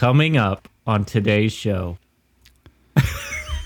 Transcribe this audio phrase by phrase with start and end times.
[0.00, 1.98] coming up on today's show.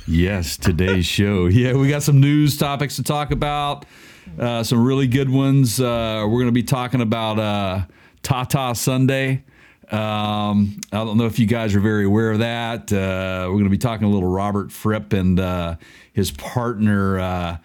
[0.09, 1.47] Yes, today's show.
[1.47, 3.87] Yeah, we got some news topics to talk about.
[4.37, 5.81] Uh, some really good ones.
[5.81, 7.83] Uh, we're going to be talking about uh,
[8.25, 9.45] Tata Sunday.
[9.93, 12.93] Um, I don't know if you guys are very aware of that.
[12.93, 15.77] Uh, we're going to be talking a little Robert Fripp and uh,
[16.15, 17.57] his partner uh,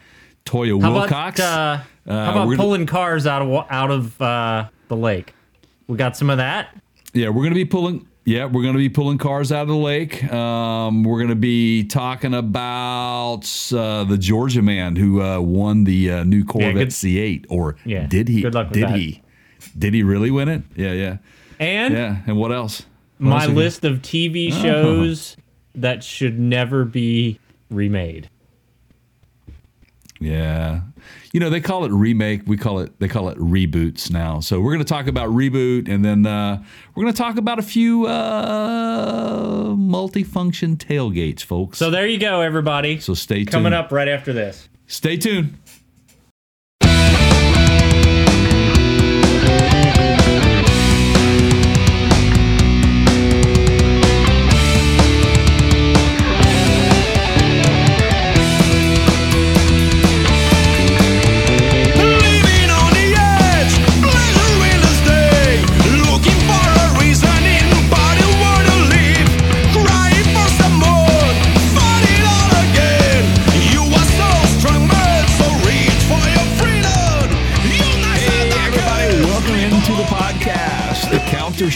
[0.46, 1.08] Toyah How Willcox.
[1.08, 4.96] about, uh, how Uh, about we're gonna- pulling cars out of out of uh, the
[4.96, 5.34] lake?
[5.88, 6.80] We got some of that.
[7.14, 8.06] Yeah, we're going to be pulling.
[8.30, 10.24] Yeah, we're going to be pulling cars out of the lake.
[10.32, 13.42] Um, we're going to be talking about
[13.74, 18.06] uh, the Georgia man who uh, won the uh, new Corvette good- C8, or Yeah,
[18.06, 18.42] did he?
[18.44, 18.96] good luck with did that.
[19.00, 19.24] he?
[19.76, 20.62] Did he really win it?
[20.76, 21.18] Yeah, yeah,
[21.60, 22.18] And yeah.
[22.28, 22.84] And what else?
[23.18, 25.36] What my else list of TV shows
[25.74, 27.40] that should never be
[27.72, 28.30] remade.
[30.20, 30.82] Yeah,
[31.32, 32.42] you know they call it remake.
[32.46, 34.40] We call it they call it reboots now.
[34.40, 36.64] So we're going to talk about reboot, and then uh,
[36.96, 41.78] we're going to talk about a few uh, multifunction tailgates, folks.
[41.78, 43.00] So there you go, everybody.
[43.00, 43.52] So stay tuned.
[43.52, 44.70] Coming up right after this.
[44.88, 45.59] Stay tuned.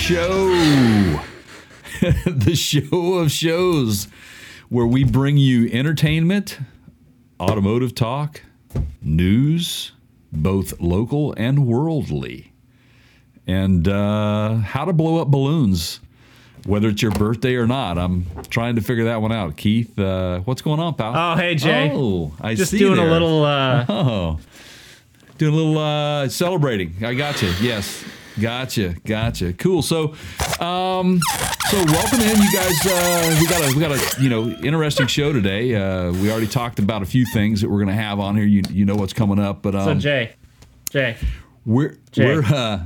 [0.03, 0.47] Show,
[2.25, 4.09] the show of shows
[4.67, 6.59] where we bring you entertainment,
[7.39, 8.41] automotive talk,
[9.01, 9.93] news,
[10.29, 12.51] both local and worldly,
[13.47, 16.01] and uh, how to blow up balloons.
[16.65, 19.55] Whether it's your birthday or not, I'm trying to figure that one out.
[19.55, 21.13] Keith, uh, what's going on, pal?
[21.15, 21.89] Oh, hey, Jay.
[21.93, 23.07] Oh, I Just see doing there.
[23.07, 23.45] a little.
[23.45, 24.39] Uh, Oh,
[25.37, 26.93] doing a little uh, celebrating.
[27.05, 27.53] I got you.
[27.61, 28.03] Yes,
[28.39, 29.53] gotcha, gotcha.
[29.53, 29.81] Cool.
[29.81, 30.13] So,
[30.59, 31.19] um,
[31.69, 32.85] so welcome in, you guys.
[32.85, 35.75] Uh, we got a we got a you know interesting show today.
[35.75, 38.45] Uh, we already talked about a few things that we're gonna have on here.
[38.45, 40.33] You you know what's coming up, but um, so Jay,
[40.89, 41.17] Jay.
[41.65, 42.25] we're Jay.
[42.25, 42.83] we're uh,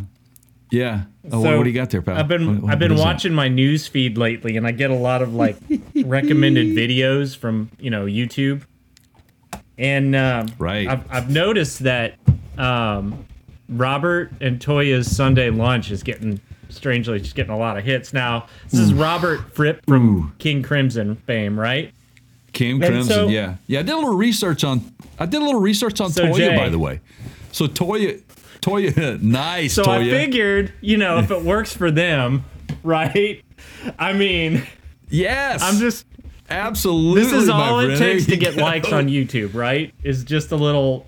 [0.72, 1.04] yeah.
[1.32, 2.18] Oh, what, So, what do you got there, pal?
[2.18, 3.06] I've been What- what I've been is that?
[3.06, 5.58] watching my news feed lately, and I get a lot of like
[6.06, 8.62] recommended videos from you know YouTube,
[9.78, 10.88] and um, Right.
[10.88, 12.16] I've I've noticed that
[12.58, 13.26] um,
[13.70, 16.40] Robert and Toyah's Sunday lunch is getting
[16.70, 18.48] strangely just getting a lot of hits now.
[18.70, 21.94] This is Robert Fripp from King Crimson fame, right?
[22.54, 23.14] King And Crimson.
[23.14, 23.80] so- yeah, yeah.
[23.80, 24.94] I did a little research on.
[25.20, 27.00] I did a little research on So, Toyah, Jay- by the way.
[27.52, 28.22] So Toyah,
[28.62, 29.74] Toyah, nice.
[29.74, 30.08] So Toyah.
[30.08, 32.46] I figured, you know, if it works for them,
[32.84, 33.44] right?
[34.00, 34.64] I mean,
[35.10, 36.06] Yes, I'm just
[36.50, 37.22] absolutely.
[37.24, 38.00] This is all it friend.
[38.00, 39.94] takes to get likes on YouTube, right?
[40.04, 41.08] Is just a little.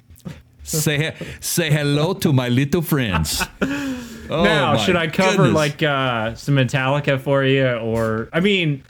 [0.70, 3.44] Say say hello to my little friends.
[4.32, 5.56] Oh, now, should I cover goodness.
[5.56, 8.84] like uh, some Metallica for you, or I mean,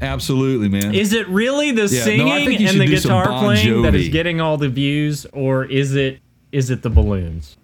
[0.00, 0.94] Absolutely, man.
[0.94, 3.44] is it really the no, I singing you and the should do some guitar Bon
[3.44, 6.20] playing that is getting all the views, or is it
[6.52, 7.56] is it the balloons?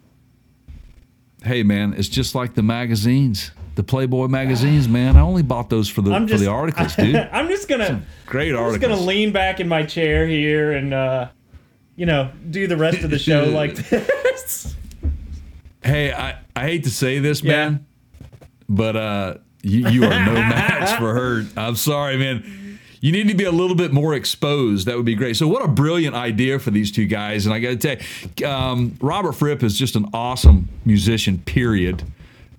[1.45, 5.17] hey, man, it's just like the magazines, the Playboy magazines, man.
[5.17, 7.15] I only bought those for the I'm for the articles, dude.
[7.33, 11.29] I'm just gonna Great I'm just gonna lean back in my chair here and uh,
[12.01, 14.75] you know do the rest of the show like this.
[15.85, 17.51] Hey, I, I hate to say this, Yeah.
[17.53, 17.87] man,
[18.71, 21.45] but uh, you, you are no match for her.
[21.59, 22.79] I'm sorry, man.
[23.03, 24.87] You need to be a little bit more exposed.
[24.87, 25.37] That would be great.
[25.37, 27.45] So, what a brilliant idea for these two guys.
[27.47, 27.97] And I got to tell
[28.39, 32.03] you, um, Robert Fripp is just an awesome musician, period.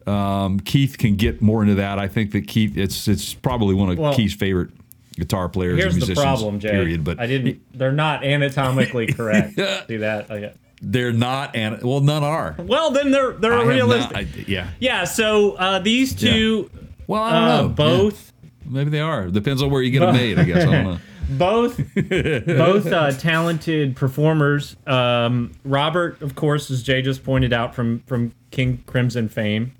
[0.07, 1.97] Um, Keith can get more into that.
[1.99, 4.69] I think that Keith, it's it's probably one of Well, Keith's favorite
[5.15, 6.69] guitar players Here's and the musicians, problem, Jay.
[6.71, 7.03] period.
[7.03, 7.61] But I didn't.
[7.77, 9.55] They're not anatomically correct.
[9.87, 10.29] See that?
[10.31, 10.53] Okay.
[10.81, 12.55] they're not, and well, none are.
[12.57, 14.11] Well, then they're they're I realistic.
[14.13, 14.69] not- I- yeah.
[14.79, 15.03] yeah.
[15.03, 16.69] So uh, these two,
[17.07, 17.69] Well, I don't uh, know.
[17.69, 18.49] both Yeah.
[18.65, 19.27] Maybe they are.
[19.27, 20.65] Depends on where you get them made, I guess.
[20.65, 20.97] I don't know.
[21.37, 24.75] both both uh, talented performers.
[24.87, 29.73] Um, Robert, of course, as Jay just pointed out from from King Crimson fame.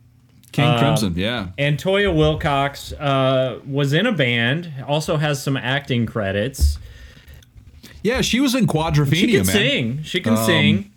[0.51, 1.47] King Um, Crimson, yeah.
[1.57, 6.77] And Toyah Willcox uh, was in a band, also has some acting credits.
[8.03, 9.13] Yeah, she was in Quadrophenia, man.
[9.13, 9.55] She can man.
[9.55, 10.03] sing.
[10.03, 10.91] She can sing.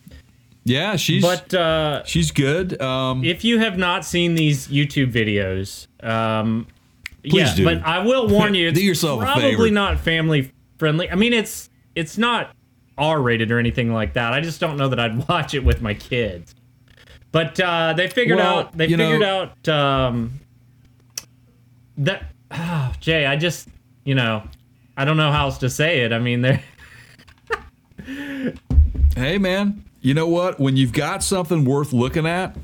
[0.64, 2.80] Yeah, she's But uh, she's good.
[2.80, 6.66] Um, if you have not seen these YouTube videos, um,
[7.22, 7.64] Please yeah, do.
[7.64, 11.10] but I will warn you, it's Do yourself probably not family friendly.
[11.10, 12.54] I mean, it's it's not
[12.96, 14.32] R rated or anything like that.
[14.32, 16.54] I just don't know that I'd watch it with my kids.
[17.34, 20.38] But uh, they figured Well, out they you know- figured out um,
[21.98, 22.26] that
[23.00, 23.66] Jay, I just,
[24.04, 24.44] you know,
[24.96, 26.12] I don't know how else to say it.
[26.12, 26.62] I mean, they're
[29.16, 30.60] Hey, man, you know what?
[30.60, 32.56] When you've got something worth looking at,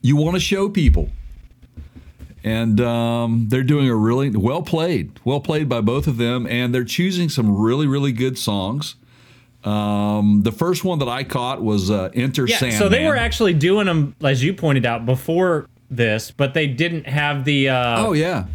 [0.00, 1.10] you want to show people.
[2.42, 6.74] And um, they're doing a really well played, well played by both of them, and
[6.74, 8.96] they're choosing some really, really good songs.
[9.64, 12.58] Um, the first one that I caught was uh, "Enter yeah.
[12.58, 16.66] Sandman." So they were actually doing them, as you pointed out, before this, but they
[16.66, 18.46] didn't have the uh, oh yeah,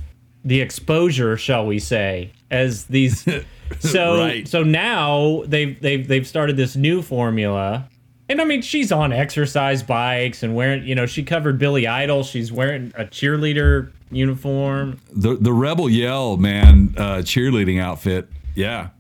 [0.43, 3.27] the exposure, shall we say, as these.
[3.81, 4.47] So Right.
[4.47, 7.89] so now they've they've they've started this new formula.
[8.29, 12.23] And I mean, she's on exercise bikes and wearing, you know, she covered Billy Idol.
[12.23, 15.01] She's wearing a cheerleader uniform.
[15.11, 18.29] the the Rebel Yell man uh, cheerleading outfit.
[18.55, 18.91] Yeah,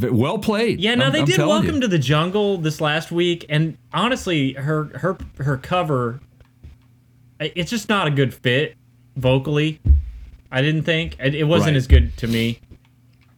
[0.00, 0.80] well played.
[0.80, 1.80] Yeah, no, I'm- they I'm did Welcome you.
[1.82, 6.20] to the Jungle this last week, and honestly, her her her cover,
[7.40, 8.76] it's just not a good fit
[9.16, 9.80] vocally.
[10.50, 11.76] I didn't think it, it wasn't Right.
[11.76, 12.60] as good to me.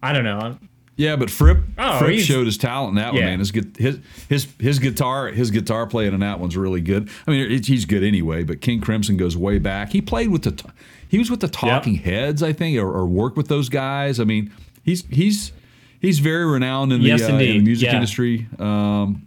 [0.02, 0.58] I don't know.
[0.96, 3.26] Yeah, but Fripp, Oh, Fripp showed his talent in that one, Yeah.
[3.30, 3.38] man.
[3.38, 3.98] His, his
[4.28, 7.08] his his guitar his guitar playing in that one's really good.
[7.26, 8.44] I mean, it- he's good anyway.
[8.44, 9.92] But King Crimson goes way back.
[9.92, 10.62] He played with the
[11.08, 14.20] he was with the Talking Heads, I think, or, or worked with those guys.
[14.20, 14.50] I mean,
[14.84, 15.52] he's he's
[16.00, 17.94] he's very renowned in the, Yes, uh, in the music Yeah.
[17.94, 18.46] industry.
[18.58, 19.26] Um,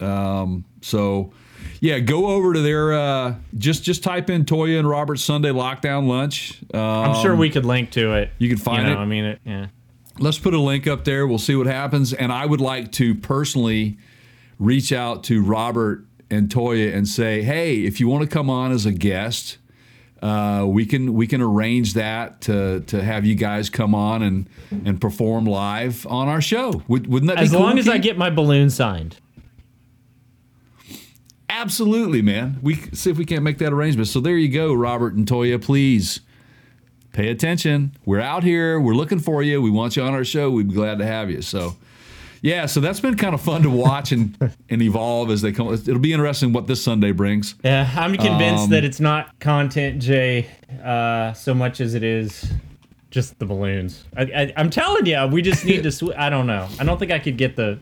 [0.00, 1.32] um, so.
[1.80, 6.06] Yeah, go over to their uh, just just type in Toyah and Robert Sunday Lockdown
[6.06, 6.62] Lunch.
[6.72, 8.30] Um, I'm sure we could link to it.
[8.38, 8.96] you can find know, it.
[8.96, 9.40] I mean, it.
[9.44, 9.66] Yeah.
[10.18, 11.26] let's put a link up there.
[11.26, 12.14] We'll see what happens.
[12.14, 13.98] And I would like to personally
[14.58, 18.72] reach out to Robert and Toya and say, hey, if you want to come on
[18.72, 19.58] as a guest,
[20.24, 24.48] uh, we can we can arrange that to to have you guys come on and
[24.84, 26.82] and perform live on our show.
[26.88, 27.66] Would, wouldn't that As be cool?
[27.66, 29.16] long as I get my balloon signed.
[31.48, 32.58] absolutely, man.
[32.62, 34.08] We see if we can't make that arrangement.
[34.08, 35.62] So there you go, Robert and Toyah.
[35.62, 36.20] Please
[37.12, 37.94] pay attention.
[38.04, 38.80] We're out here.
[38.80, 39.62] We're looking for you.
[39.62, 40.50] We want you on our show.
[40.50, 41.42] We'd be glad to have you.
[41.42, 41.76] So.
[42.44, 44.36] Yeah, so that's been kind of fun to watch and,
[44.68, 45.72] and evolve as they come.
[45.72, 47.54] It'll be interesting what this Sunday brings.
[47.64, 50.46] Yeah, I'm convinced Um, that it's not content, Jay,
[50.84, 52.52] uh, so much as it is
[53.10, 54.04] just the balloons.
[54.14, 55.90] I, I, I'm telling you, we just need to.
[55.98, 56.68] Sw- I don't know.
[56.78, 57.78] I don't think I could get the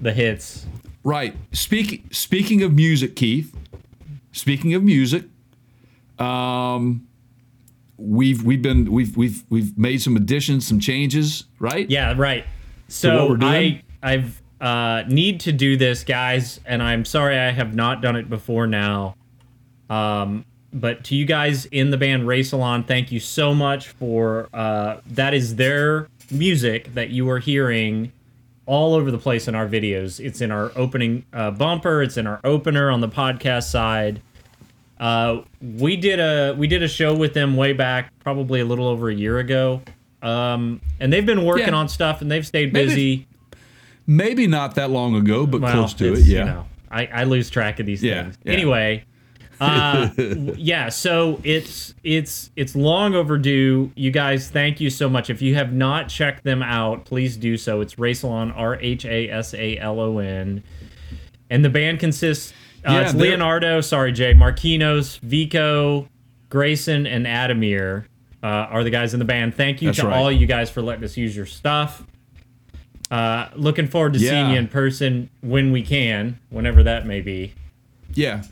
[0.00, 0.64] the hits.
[1.04, 1.36] Right.
[1.52, 3.54] Speak, speaking of music, Keith.
[4.32, 5.24] Speaking of music,
[6.18, 7.06] um,
[7.98, 11.44] we've we've been we've we've we've made some additions, some changes.
[11.58, 11.90] Right.
[11.90, 12.46] Yeah, right.
[12.90, 13.82] So, what we're doing?
[14.02, 18.16] I I've uh, need to do this, guys, and I'm sorry I have not done
[18.16, 19.14] it before now.
[19.88, 25.00] Um, but to you guys in the band Rhasalon, thank you so much for uh,
[25.06, 28.12] that is their music that you are hearing
[28.66, 30.24] all over the place in our videos.
[30.24, 32.02] It's in our opening uh, bumper.
[32.02, 34.20] It's in our opener on the podcast side.
[34.98, 38.86] Uh, we did a we did a show with them way back, probably a little
[38.86, 39.80] over a year ago.
[40.22, 41.74] Um, and they've been working Yeah.
[41.74, 43.26] on stuff, and they've stayed Maybe- busy.
[44.06, 46.20] Maybe not that long ago, but Well, close to it.
[46.26, 46.38] Yeah.
[46.38, 48.38] You know, I, I lose track of these Yeah, things.
[48.44, 48.52] yeah.
[48.52, 49.04] Anyway,
[49.60, 50.08] uh,
[50.56, 50.88] yeah.
[50.88, 53.92] So it's it's it's long overdue.
[53.94, 55.30] You guys, thank you so much.
[55.30, 57.80] If you have not checked them out, please do so.
[57.80, 60.64] It's Rhasalon, R H A S A L O N,
[61.48, 62.52] and the band consists.
[62.84, 66.08] Uh, Yeah, it's Leonardo, sorry, Jay, Marquinos, Vico,
[66.48, 68.06] Grayson, and Adamir
[68.42, 69.54] uh, are the guys in the band.
[69.54, 70.16] Thank you That's to right.
[70.16, 72.04] all you guys for letting us use your stuff.
[73.10, 77.52] Uh, looking forward to seeing you in person when we can, whenever that may be.
[78.14, 78.44] Yeah.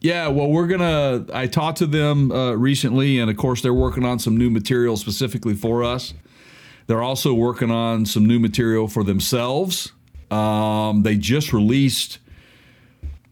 [0.00, 1.26] Yeah, well, we're gonna.
[1.32, 4.96] I talked to them uh, recently, and of course, they're working on some new material
[4.96, 6.14] specifically for us.
[6.86, 9.92] They're also working on some new material for themselves.
[10.30, 12.18] Um, they just released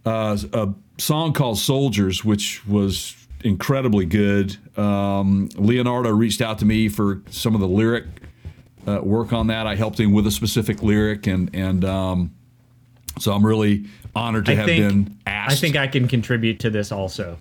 [0.04, 4.56] uh, a song called "Soldiers," which was incredibly good.
[4.78, 8.04] Um, Leonardo reached out to me for some of the lyric
[8.86, 9.66] uh, work on that.
[9.66, 12.34] I helped him with a specific lyric, and and um,
[13.18, 15.52] so I'm really honored to I have think been asked.
[15.52, 17.38] I think I can contribute to this also.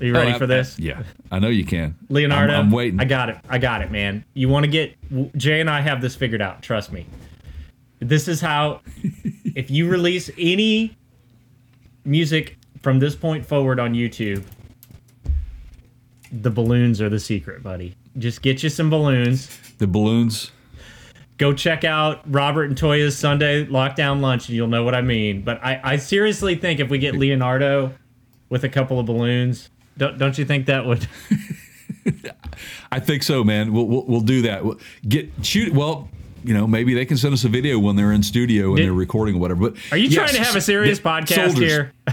[0.00, 0.78] Are you ready Oh, for this?
[0.78, 1.94] Yeah, I know you can.
[2.08, 3.00] Leonardo, I'm, I'm waiting.
[3.00, 3.38] I got it.
[3.48, 4.24] I got it, man.
[4.34, 4.96] You want to get
[5.36, 6.62] Jay and I have this figured out.
[6.62, 7.06] Trust me.
[8.00, 8.80] This is how.
[9.54, 10.96] if you release any
[12.04, 14.44] music from this point forward on YouTube,
[16.30, 17.96] the balloons are the secret, buddy.
[18.18, 19.48] Just get you some balloons.
[19.78, 20.52] the balloons.
[21.38, 25.40] Go check out Robert and Toyah's Sunday Lockdown Lunch, and you'll know what I mean.
[25.40, 27.94] But I, I seriously think if we get Leonardo
[28.50, 31.08] with a couple of balloons, don't don't you think that would?
[32.92, 33.72] I think so, man.
[33.72, 34.62] We'll we'll, we'll do that.
[34.62, 35.72] We'll get shoot.
[35.72, 36.10] Well,
[36.44, 38.86] you know, maybe they can send us a video when they're in studio and Did-
[38.86, 39.70] they're recording or whatever.
[39.70, 41.70] But Are you yes, trying to have a serious the podcast soldiers.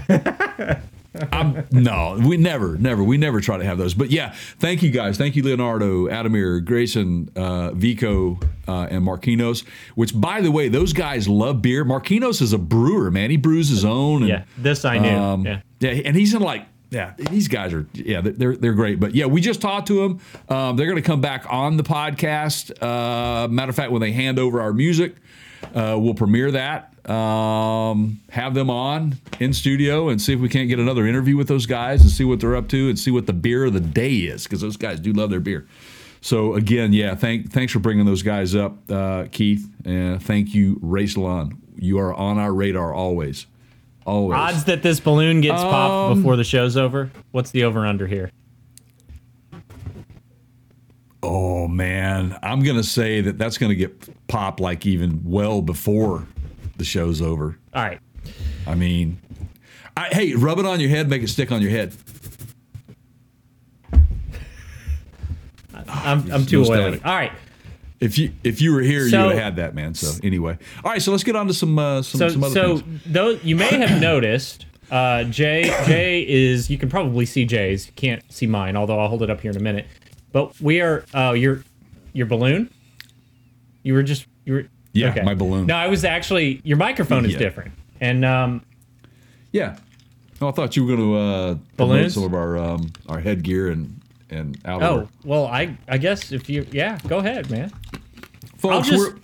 [0.08, 0.82] here?
[1.30, 3.92] I'm, no, we never, never, we never try to have those.
[3.92, 5.18] But yeah, thank you guys.
[5.18, 9.62] Thank you, Leonardo, Adamir, Grayson, uh, Vico, uh, and Marquinos.
[9.94, 11.84] Which, by the way, those guys love beer.
[11.84, 13.28] Marquinos is a brewer, man.
[13.30, 14.22] He brews his own.
[14.22, 15.10] And, Yeah, this I knew.
[15.10, 15.60] um, yeah.
[15.80, 19.00] yeah, and he's in like yeah, these guys are yeah, they're they're great.
[19.00, 20.20] But yeah, we just talked to them.
[20.54, 22.70] Um, they're going to come back on the podcast.
[22.82, 25.16] Uh, matter of fact, when they hand over our music,
[25.74, 26.90] uh, we'll premiere that.
[27.10, 31.48] Um, have them on in studio and see if we can't get another interview with
[31.48, 33.80] those guys and see what they're up to and see what the beer of the
[33.80, 35.66] day is because those guys do love their beer.
[36.20, 40.76] So again, yeah, thank thanks for bringing those guys up, uh, Keith, and thank you,
[40.76, 41.56] Rhasalon.
[41.76, 43.46] You are on our radar always,
[44.06, 44.36] always.
[44.38, 47.10] Odds that this balloon gets popped Um, before the show's over.
[47.30, 48.30] What's the over under here?
[51.22, 56.26] Oh man, I'm gonna say that that's gonna get popped like even well before
[56.76, 57.58] the show's over.
[57.72, 58.00] All right.
[58.66, 59.20] I mean,
[59.96, 61.94] I, hey, rub it on your head, make it stick on your head.
[65.88, 67.00] I'm, I'm too no oily.
[67.04, 67.32] All right.
[68.02, 69.94] If you if you were here, So- you would have had that, man.
[69.94, 71.00] So anyway, all right.
[71.00, 73.00] So let's get on to some uh, some, So, some other so things.
[73.06, 77.86] though you may have noticed, uh, Jay Jay is you can probably see Jay's.
[77.86, 79.86] You can't see mine, although I'll hold it up here in a minute.
[80.32, 81.62] But we are uh, your
[82.12, 82.70] your balloon.
[83.84, 85.66] You were just you were Yeah, my balloon.
[85.66, 87.38] No, I was actually your microphone is Yeah.
[87.38, 88.62] different, and um,
[89.52, 89.76] Yeah.
[90.40, 92.14] Oh, I thought you were going to uh, Balloons?
[92.14, 96.66] some of our um, our headgear and and oh well, I I guess if you
[96.72, 97.70] yeah, go ahead, man.
[98.62, 99.20] Folks, I'll just we're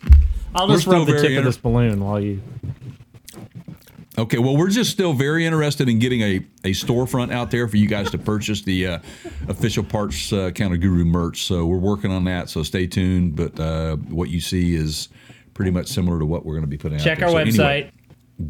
[0.54, 2.42] I'll just rub the tip of this balloon while you.
[4.18, 7.76] Okay, well, we're just still very interested in getting a, a storefront out there for
[7.76, 8.98] you guys to purchase the uh,
[9.46, 11.44] official Parts uh, Counter Guru merch.
[11.44, 12.50] So we're working on that.
[12.50, 13.36] So stay tuned.
[13.36, 15.08] But uh, what you see is
[15.54, 17.50] pretty much similar to what we're going to be putting Check out Check our.
[17.52, 17.90] So website.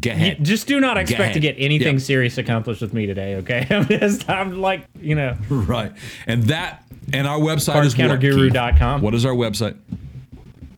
[0.01, 1.99] go You- just do not expect to get anything Yeah.
[1.99, 3.67] serious accomplished with me today, okay?
[3.69, 5.91] I'm just, I'm like, you know, right,
[6.25, 9.01] and that and our website is what, Keith?
[9.03, 9.77] What is our website?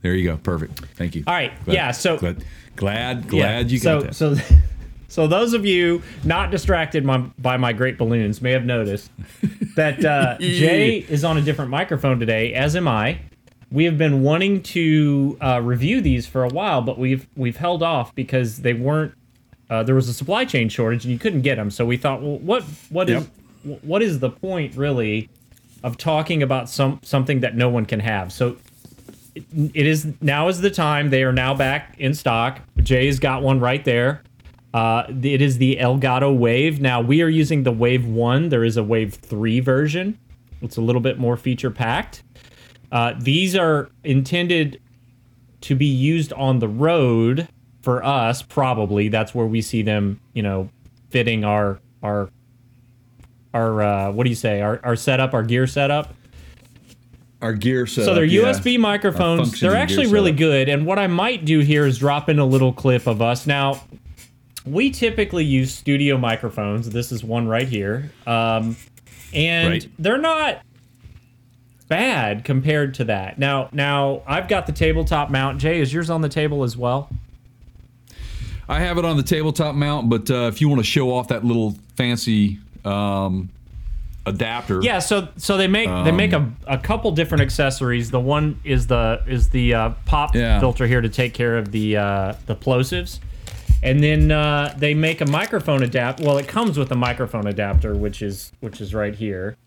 [0.01, 0.37] There you go.
[0.37, 0.79] Perfect.
[0.95, 1.23] Thank you.
[1.27, 2.43] All right, Glad- yeah, so- glad
[2.75, 3.29] glad, yeah.
[3.29, 4.15] glad you so, got that.
[4.15, 4.35] So,
[5.07, 9.11] so those of you not distracted my, by my great balloons may have noticed
[9.75, 13.19] that uh, Jay is on a different microphone today, as am I.
[13.71, 17.81] We have been wanting to uh, review these for a while, but we've we've held
[17.83, 19.13] off because they weren't.
[19.69, 21.71] Uh, there was a supply chain shortage, and you couldn't get them.
[21.71, 23.29] So we thought, well, what what is
[23.63, 23.79] Yep.
[23.83, 25.29] what is the point really
[25.83, 28.33] of talking about some something that no one can have?
[28.33, 28.57] So
[29.35, 31.09] it, is now is the time.
[31.09, 32.59] They are now back in stock.
[32.77, 34.23] Jay's got one right there.
[34.73, 36.79] Uh, it is the Elgato Wave.
[36.79, 38.49] Now we are using the Wave One.
[38.49, 40.17] There is a Wave Three version.
[40.61, 42.23] It's a little bit more feature packed.
[42.91, 44.81] Uh, these are intended
[45.61, 47.47] to be used on the road
[47.81, 48.41] for us.
[48.41, 50.19] Probably that's where we see them.
[50.33, 50.69] You know,
[51.09, 52.29] fitting our our
[53.53, 54.61] our uh, what do you say?
[54.61, 56.13] Our our setup, our gear setup.
[57.41, 58.05] Our gear set.
[58.05, 59.59] So they're USB microphones.
[59.59, 60.69] They're actually really good.
[60.69, 63.47] And what I might do here is drop in a little clip of us.
[63.47, 63.81] Now,
[64.65, 66.89] we typically use studio microphones.
[66.89, 68.11] This is one right here.
[68.27, 68.75] Um,
[69.33, 69.87] and Right.
[69.97, 70.61] they're not
[71.87, 73.37] bad compared to that.
[73.39, 75.59] Now, now I've got the tabletop mount.
[75.59, 77.09] Jay, is yours on the table as well?
[78.69, 81.27] I have it on the tabletop mount, but uh, if you want to show off
[81.29, 83.49] that little fancy um,
[84.25, 88.11] adapter, Yeah, so so they make they make a, Um, a couple different accessories.
[88.11, 90.59] The one is the is the uh, pop Yeah.
[90.59, 93.19] filter here to take care of the uh, the plosives,
[93.83, 96.19] and then uh, they make a microphone adapt.
[96.21, 99.57] Well, it comes with a microphone adapter, which is which is right here,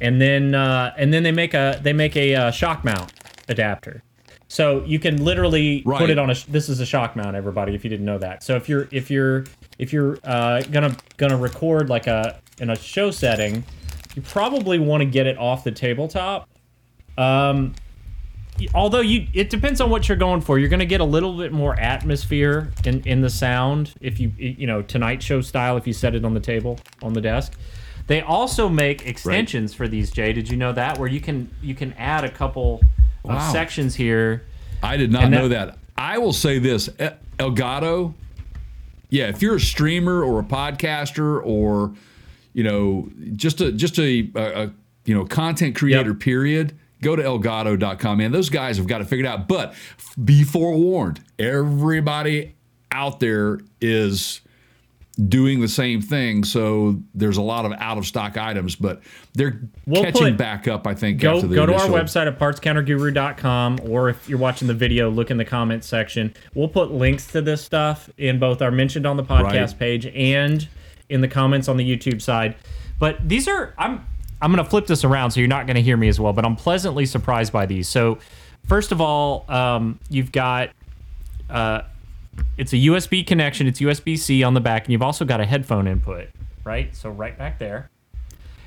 [0.00, 3.12] and then uh, and then they make a they make a uh, shock mount
[3.48, 4.02] adapter.
[4.48, 6.34] So you can literally put it on a.
[6.48, 7.74] This is a shock mount, everybody.
[7.74, 9.44] If you didn't know that, so if you're if you're
[9.78, 13.64] if you're uh, gonna gonna record like a in a show setting,
[14.14, 16.48] you probably want to get it off the tabletop.
[17.18, 17.74] Um,
[18.74, 20.58] although you, it depends on what you're going for.
[20.58, 24.66] You're gonna get a little bit more atmosphere in in the sound if you you
[24.66, 27.54] know Tonight Show style if you set it on the table on the desk.
[28.06, 30.10] They also make extensions for these.
[30.10, 30.98] Jay, did you know that?
[30.98, 32.82] Where you can you can add a couple
[33.24, 34.44] of sections here.
[34.82, 35.78] I did not And that- know that.
[35.96, 36.88] I will say this:
[37.38, 38.14] Elgato.
[39.10, 41.92] Yeah, if you're a streamer or a podcaster or
[42.54, 44.72] you know just a just a, a, a
[45.04, 46.20] you know content creator, Yep.
[46.20, 46.78] period.
[47.00, 48.30] Go to elgato.com, man.
[48.30, 49.48] Those guys have got it figured out.
[49.48, 49.74] But
[50.24, 52.54] be forewarned: everybody
[52.92, 54.40] out there is
[55.28, 56.42] doing the same thing.
[56.44, 59.02] So there's a lot of out of stock items, but
[59.34, 60.86] they're We'll catching put- back up.
[60.86, 65.10] I think go go to our website at partscounterguru.com or if you're watching the video
[65.10, 69.06] look in the comments section we'll put links to this stuff in both our mentioned
[69.06, 69.78] on the podcast Right.
[69.78, 70.68] page and
[71.12, 72.56] in the comments on the YouTube side.
[72.98, 74.06] But these are I'm
[74.40, 76.32] I'm gonna flip this around so you're not gonna hear me as well.
[76.32, 77.88] But I'm pleasantly surprised by these.
[77.88, 78.18] So
[78.66, 80.70] first of all, um, you've got
[81.50, 81.82] uh,
[82.56, 83.66] it's a USB connection.
[83.66, 86.28] It's USB C on the back, and you've also got a headphone input,
[86.64, 86.94] right?
[86.94, 87.90] So right back there.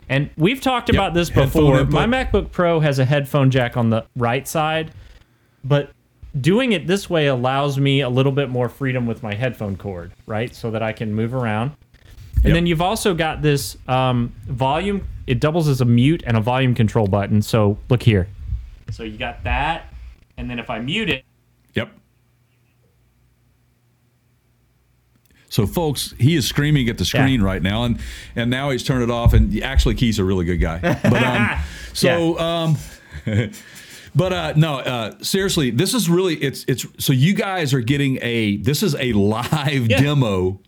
[0.07, 1.83] And we've talked about this before.
[1.85, 4.91] My MacBook Pro has a headphone jack on the right side,
[5.63, 5.91] but
[6.39, 10.11] doing it this way allows me a little bit more freedom with my headphone cord,
[10.25, 10.53] right?
[10.53, 11.71] So that I can move around.
[12.45, 12.55] And Yep.
[12.57, 15.07] then you've also got this um, volume.
[15.25, 17.41] It doubles as a mute and a volume control button.
[17.41, 18.27] So look here.
[18.91, 19.91] So you got that,
[20.37, 21.25] and then if I mute it,
[21.73, 21.89] Yep.
[25.49, 27.45] So, folks, he is screaming at the screen Yeah.
[27.45, 27.99] right now, and
[28.35, 29.33] and now he's turned it off.
[29.33, 30.79] And actually, Keith's a really good guy.
[31.03, 31.49] But um,
[31.93, 32.77] so um,
[34.15, 38.19] but uh, no, uh, seriously, this is really it's it's so you guys are getting
[38.21, 40.01] a this is a live Yeah.
[40.01, 40.59] demo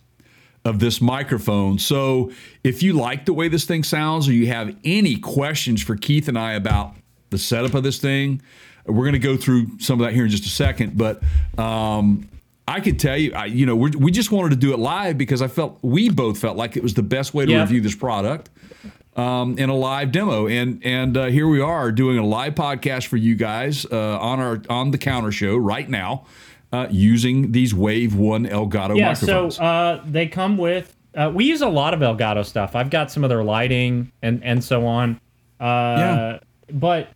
[0.64, 1.78] of this microphone.
[1.78, 2.30] So
[2.64, 6.28] if you like the way this thing sounds, or you have any questions for Keith
[6.28, 6.94] and I about
[7.30, 8.42] the setup of this thing,
[8.86, 10.96] we're going to go through some of that here in just a second.
[10.98, 11.22] But
[11.58, 12.28] um,
[12.66, 15.16] I could tell you, I, you know, we we just wanted to do it live
[15.16, 17.60] because I felt we both felt like it was the best way to Yeah.
[17.62, 18.50] review this product
[19.16, 23.06] um, in a live demo, and and uh, here we are doing a live podcast
[23.06, 26.24] for you guys uh, on our on the counter show right now,
[26.72, 29.08] uh, using these Wave One Elgato yeah.
[29.08, 29.56] microphones.
[29.56, 30.94] So uh, they come with.
[31.14, 32.76] Uh, we use a lot of Elgato stuff.
[32.76, 35.20] I've got some of their lighting and and so on.
[35.60, 36.38] Uh, Yeah.
[36.70, 37.08] But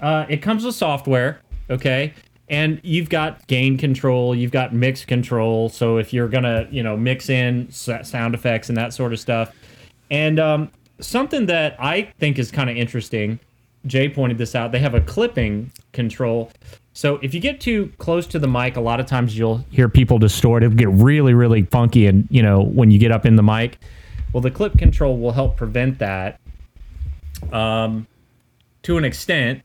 [0.00, 1.40] uh, it comes with software.
[1.68, 2.14] Okay.
[2.48, 5.68] And you've got gain control, you've got mix control.
[5.68, 9.54] So if you're gonna, you know, mix in sound effects and that sort of stuff,
[10.10, 10.70] and um,
[11.00, 13.40] something that I think is kind of interesting,
[13.86, 14.72] Jay pointed this out.
[14.72, 16.50] They have a clipping control.
[16.92, 19.88] So if you get too close to the mic, a lot of times you'll hear
[19.88, 20.62] people distort.
[20.62, 23.78] It'll get really, really funky, and you know when you get up in the mic.
[24.32, 26.40] Well, the clip control will help prevent that,
[27.52, 28.06] um,
[28.82, 29.62] to an extent.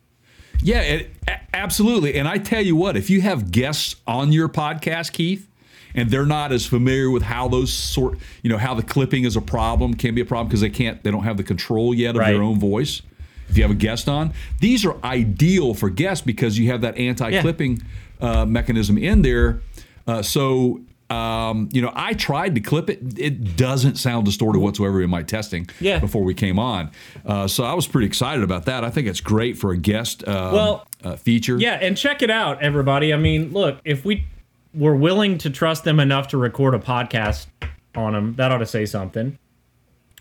[0.62, 1.12] Yeah, it,
[1.54, 2.16] absolutely.
[2.16, 5.48] And I tell you what, if you have guests on your podcast, Keith,
[5.96, 9.36] and they're not as familiar with how those sort, you know, how the clipping is
[9.36, 12.12] a problem, can be a problem because they can't, they don't have the control yet
[12.16, 12.34] of Right.
[12.34, 13.02] their own voice.
[13.50, 16.98] If you have a guest on, these are ideal for guests because you have that
[16.98, 17.82] anti-clipping
[18.22, 19.62] uh, mechanism in there.
[20.08, 20.82] Uh, so.
[21.12, 23.18] Um, you know, I tried to clip it.
[23.18, 25.98] It doesn't sound distorted whatsoever in my testing Yeah.
[25.98, 26.92] before we came on.
[27.26, 28.84] Uh, so I was pretty excited about that.
[28.84, 31.58] I think it's great for a guest uh, Well, uh, feature.
[31.58, 33.12] Yeah, and check it out, everybody.
[33.12, 34.26] I mean, look, if we
[34.72, 37.48] were willing to trust them enough to record a podcast
[37.96, 39.36] on them, that ought to say something.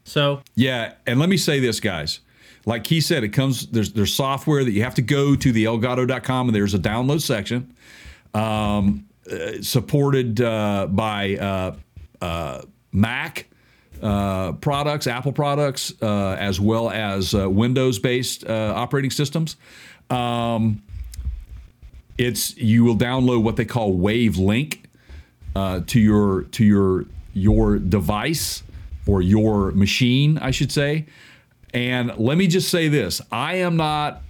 [0.05, 2.21] So Yeah, and let me say this, guys.
[2.67, 5.65] Like he said, it comes there's there's software that you have to go to the
[5.65, 7.75] elgato.com and there's a download section.
[8.35, 11.77] Um, uh, supported uh, by uh,
[12.23, 13.47] uh, Mac
[14.03, 19.57] uh, products, Apple products, uh, as well as Windows-based operating systems.
[20.09, 20.83] Um,
[22.17, 24.89] it's you will download what they call Wave Link
[25.55, 28.63] uh, to your to your your device
[29.07, 31.07] or your machine, I should say.
[31.75, 34.23] And let me just say this: I am not.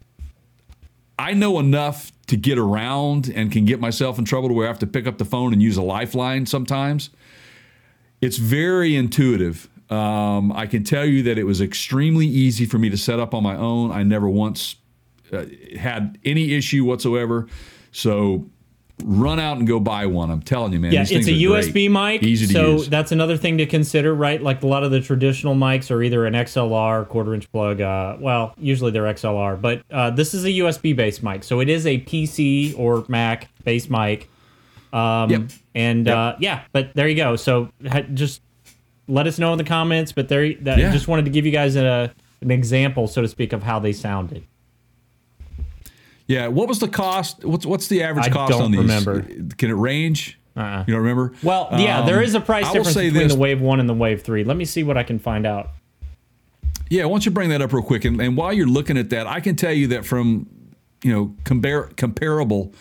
[1.18, 4.68] I know enough to get around and can get myself in trouble to where I
[4.68, 7.10] have to pick up the phone and use a lifeline sometimes.
[8.20, 9.68] It's very intuitive.
[9.90, 13.34] Um, I can tell you that it was extremely easy for me to set up
[13.34, 13.90] on my own.
[13.90, 14.76] I never once
[15.32, 15.46] uh,
[15.78, 17.48] had any issue whatsoever.
[17.90, 18.46] So
[19.04, 20.30] run out and go buy one.
[20.30, 20.92] I'm telling you, man.
[20.92, 21.88] yeah, it's a USB great.
[21.90, 22.22] mic.
[22.22, 22.88] Easy to so use.
[22.88, 24.42] that's another thing to consider, right?
[24.42, 27.80] Like a lot of the traditional mics are either an XLR, quarter inch plug.
[27.80, 31.44] Uh, well, usually they're XLR, but uh, this is a USB based mic.
[31.44, 34.28] So it is a PC or Mac based mic.
[34.92, 35.42] Um, Yep.
[35.74, 36.16] And Yep.
[36.16, 37.36] Uh, yeah, but there you go.
[37.36, 37.70] So
[38.14, 38.40] just
[39.06, 40.12] let us know in the comments.
[40.12, 40.90] But there, that, Yeah.
[40.92, 43.92] just wanted to give you guys a, an example, so to speak, of how they
[43.92, 44.44] sounded.
[46.28, 47.44] Yeah, what was the cost?
[47.44, 48.80] What's what's the average cost on these?
[48.80, 49.26] I cost don't on these?
[49.26, 49.54] remember.
[49.56, 50.38] Can it range?
[50.56, 50.84] Uh-uh.
[50.86, 51.32] You don't remember?
[51.42, 53.32] Well, yeah, Um, there is a price difference between this.
[53.32, 54.44] the Wave One and the Wave Three.
[54.44, 55.70] Let me see what I can find out.
[56.90, 58.04] Yeah, why don't you bring that up real quick?
[58.04, 60.46] And, and while you're looking at that, I can tell you that from
[61.02, 62.72] you know compare comparable,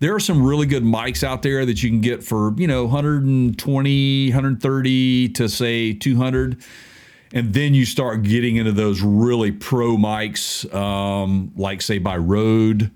[0.00, 2.84] there are some really good mics out there that you can get for you know
[2.84, 6.62] 120, 130 to say 200.
[7.32, 12.90] And then you start getting into those really pro mics, um, like say by Rode,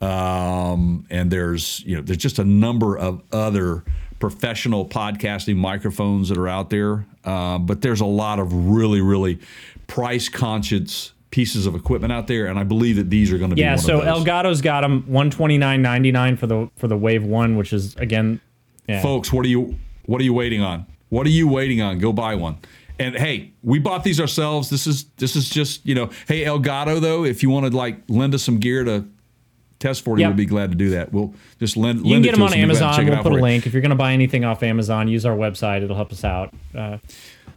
[0.00, 3.84] um, and there's you know there's just a number of other
[4.18, 7.06] professional podcasting microphones that are out there.
[7.24, 9.38] Um, but there's a lot of really really
[9.86, 13.56] price conscious pieces of equipment out there, and I believe that these are going to
[13.56, 14.24] be Yeah, so of those.
[14.24, 17.72] Elgato's got them one twenty nine ninety nine for the for the Wave One, which
[17.72, 18.40] is again,
[18.88, 19.00] yeah.
[19.00, 22.12] folks what are you what are you waiting on what are you waiting on go
[22.12, 22.56] buy one
[22.98, 24.70] And hey, we bought these ourselves.
[24.70, 27.98] This is this is just you know, hey Elgato though, if you want to like
[28.08, 29.06] lend us some gear to
[29.78, 30.30] test for you, Yep.
[30.30, 31.12] we'd be glad to do that.
[31.12, 31.98] We'll just lend.
[31.98, 33.14] You can lend get it them on us we'll go ahead and Amazon.
[33.24, 33.66] We'll put a link.
[33.66, 35.82] If you're going to buy anything off Amazon, use our website.
[35.82, 36.54] It'll help us out.
[36.74, 36.98] Uh,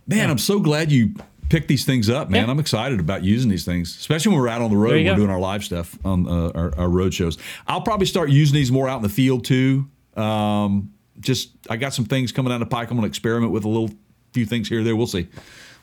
[0.05, 1.13] Man, I'm so glad you
[1.49, 2.45] picked these things up, man.
[2.45, 2.51] Yeah.
[2.51, 4.93] I'm excited about using these things, especially when we're out on the road.
[4.93, 5.15] We're go.
[5.15, 7.37] doing our live stuff on uh, our, our road shows.
[7.67, 9.87] I'll probably start using these more out in the field too.
[10.15, 12.89] Um, just I got some things coming down the pike.
[12.89, 13.91] I'm going to experiment with a little
[14.33, 14.95] few things here or there.
[14.95, 15.27] We'll see.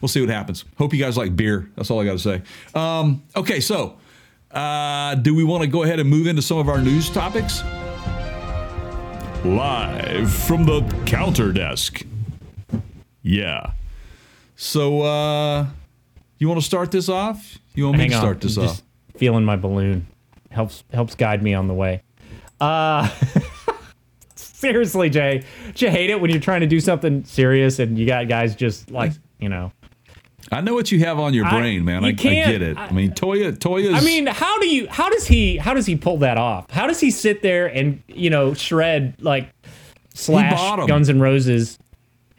[0.00, 0.64] We'll see what happens.
[0.78, 1.70] Hope you guys like beer.
[1.76, 2.42] That's all I got to say.
[2.74, 3.96] Um, okay, so
[4.50, 7.62] uh, do we want to go ahead and move into some of our news topics?
[9.44, 12.04] Live from the counter desk.
[13.22, 13.72] Yeah.
[14.56, 15.66] So, uh,
[16.38, 17.58] you want to start this off?
[17.74, 18.22] You want me hang to on.
[18.22, 18.70] start this I'm off?
[18.70, 18.82] just
[19.18, 20.06] Feeling my balloon
[20.50, 22.02] helps helps guide me on the way.
[22.60, 23.08] Uh,
[24.60, 25.42] seriously, Jay,
[25.74, 28.54] do you hate it when you're trying to do something serious and you got guys
[28.56, 29.72] just like you know?
[30.52, 32.04] I know what you have on your I- brain, man.
[32.04, 32.76] I, you I can't- get it.
[32.78, 34.00] I, I- mean, Toyah, Toyah's.
[34.02, 34.86] I mean, how do you?
[34.88, 35.56] How does he?
[35.56, 36.70] How does he pull that off?
[36.70, 39.50] How does he sit there and you know shred like
[40.14, 40.86] slash.
[40.86, 41.78] Guns N' Roses?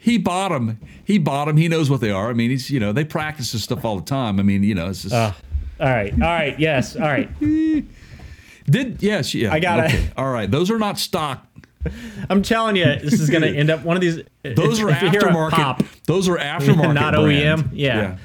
[0.00, 0.78] he bought them.
[1.04, 1.56] He bought them.
[1.56, 2.30] He knows what they are.
[2.30, 4.38] I mean, he's you know they practice this stuff all the time.
[4.40, 5.32] I mean, you know, it's just Uh,
[5.80, 7.28] all right, all right, yes, all right.
[8.70, 9.52] did yes, yeah.
[9.52, 10.12] I got it.
[10.16, 11.46] All right, those are not stock.
[12.30, 14.22] I'm telling you, this is going to end up one of these.
[14.42, 15.50] Those are aftermarket.
[15.50, 16.94] pop, Those are aftermarket.
[16.94, 17.64] Not brand.
[17.64, 17.70] OEM?
[17.72, 18.18] Yeah.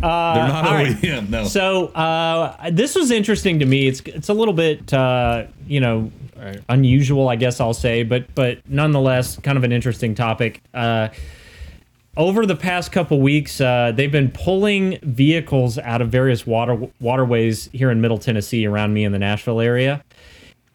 [0.00, 0.96] They're not all right.
[0.96, 1.28] OEM.
[1.30, 1.44] No.
[1.44, 3.86] So uh, this was interesting to me.
[3.86, 6.10] It's it's a little bit uh, you know
[6.68, 10.60] unusual, I guess I'll say, but but nonetheless, kind of an interesting topic.
[10.74, 11.08] Uh,
[12.16, 17.70] over the past couple weeks, uh, they've been pulling vehicles out of various water waterways
[17.72, 20.04] here in Middle Tennessee, around me in the Nashville area,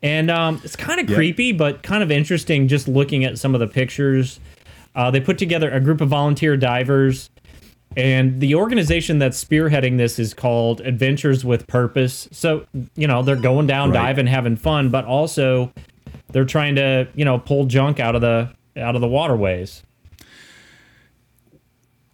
[0.08, 1.16] and um, it's kind of Yeah.
[1.16, 2.68] creepy, but kind of interesting.
[2.68, 4.40] Just looking at some of the pictures,
[4.96, 7.30] uh, they put together a group of volunteer divers.
[7.96, 12.28] And the organization that's spearheading this is called Adventures with Purpose.
[12.32, 12.66] So,
[12.96, 13.96] you know, they're going down, Right.
[14.08, 15.72] diving, having fun, but also
[16.32, 19.82] they're trying to, you know, pull junk out of the out of the waterways.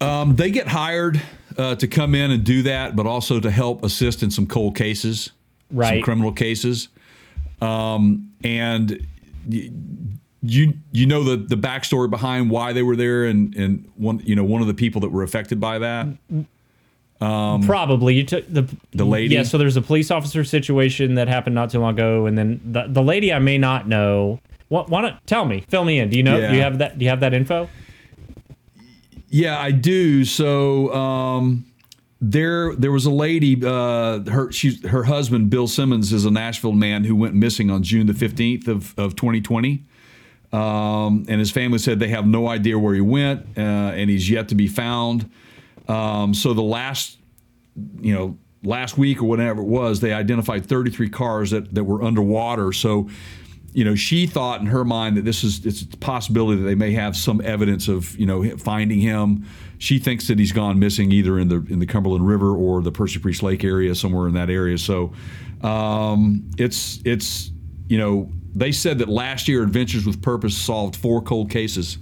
[0.00, 1.20] Um, they get hired
[1.58, 4.74] uh, to come in and do that, but also to help assist in some cold
[4.76, 5.24] cases,
[5.68, 6.02] some Right.
[6.02, 6.88] criminal cases.
[7.60, 9.06] Um, and
[9.48, 9.70] y-
[10.42, 14.36] you you know the the backstory behind why they were there, and and one you
[14.36, 16.06] know one of the people that were affected by that.
[17.20, 19.34] Um, Probably you took the The lady?
[19.34, 22.60] Yeah, so there's a police officer situation that happened not too long ago, and then
[22.64, 24.40] the the lady I may not know.
[24.68, 24.90] What?
[24.90, 25.64] Why not tell me?
[25.68, 26.10] Fill me in.
[26.10, 26.36] Do you know?
[26.50, 26.98] Do you have that?
[26.98, 27.68] Do you have that info?
[29.30, 30.24] Yeah, I do.
[30.24, 31.64] So um,
[32.30, 33.60] there there was a lady.
[33.64, 37.82] Uh, her she her husband Bill Simmons is a Nashville man who went missing on
[37.82, 39.84] June the fifteenth of of twenty twenty.
[40.52, 44.30] Um, and his family said they have no idea where he went, uh, and he's
[44.30, 45.28] yet to be found.
[45.88, 47.18] Um, so the last,
[48.00, 52.04] you know, last week or whatever it was, they identified 33 cars that, that were
[52.04, 52.72] underwater.
[52.72, 53.10] So,
[53.74, 56.76] you know, she thought in her mind that this is it's a possibility that they
[56.76, 59.44] may have some evidence of you know finding him.
[59.78, 62.92] She thinks that he's gone missing either in the in the Cumberland River or the
[62.92, 64.78] Percy Priest Lake area, somewhere in that area.
[64.78, 65.12] So,
[65.62, 67.50] um, it's it's
[67.88, 71.98] you know they said that last year Adventures with Purpose solved four cold cases.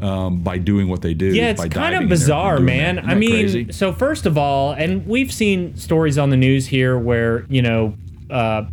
[0.00, 2.98] Um, by doing what they do, Yeah, it's kind of in there and bizarre, man.
[2.98, 3.70] I mean, crazy?
[3.70, 7.94] so first of all, and we've seen stories on the news here where you know
[8.28, 8.64] uh,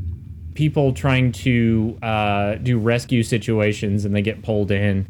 [0.60, 5.08] people trying to uh, do rescue situations and they get pulled in.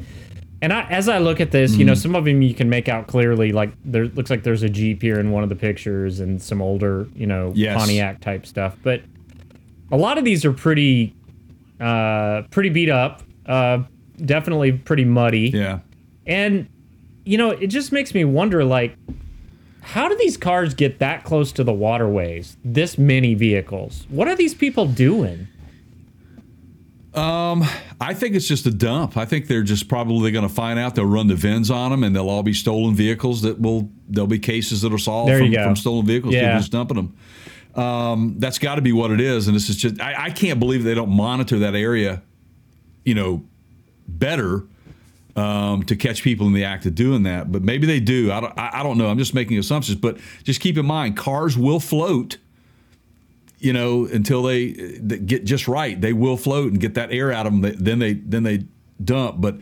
[0.62, 1.86] And I, as I look at this, you Mm-hmm.
[1.86, 3.50] know, some of them you can make out clearly.
[3.50, 6.62] Like there looks like there's a Jeep here in one of the pictures, and some
[6.62, 7.76] older, you know, Yes.
[7.76, 8.76] Pontiac type stuff.
[8.84, 9.02] But
[9.90, 11.14] a lot of these are pretty,
[11.80, 13.22] uh, pretty beat up.
[13.44, 13.82] Uh,
[14.24, 15.50] definitely pretty muddy.
[15.52, 15.80] yeah.
[16.26, 16.68] And
[17.24, 18.94] you know, it just makes me wonder like
[19.80, 22.56] how do these cars get that close to the waterways?
[22.64, 24.06] This many vehicles.
[24.08, 25.48] What are these people doing?
[27.14, 27.64] Um,
[28.00, 29.16] I think it's just a dump.
[29.16, 30.94] I think they're just probably going to find out.
[30.94, 33.42] They'll run the VINs on them, and they'll all be stolen vehicles.
[33.42, 36.34] That will there'll be cases that are solved from, from stolen vehicles.
[36.34, 36.42] Yeah.
[36.42, 37.16] People just dumping them.
[37.74, 39.48] Um, that's got to be what it is.
[39.48, 42.22] And this is just I, I can't believe they don't monitor that area,
[43.04, 43.42] you know,
[44.06, 44.66] better
[45.36, 47.50] um, to catch people in the act of doing that.
[47.52, 48.32] But maybe they do.
[48.32, 49.08] I don't, I, don't know.
[49.08, 49.98] I'm just making assumptions.
[49.98, 52.38] But just keep in mind, cars will float.
[53.58, 57.46] You know, until they get just right, they will float and get that air out
[57.46, 57.74] of them.
[57.78, 58.64] Then they then they
[59.04, 59.38] dump.
[59.38, 59.58] But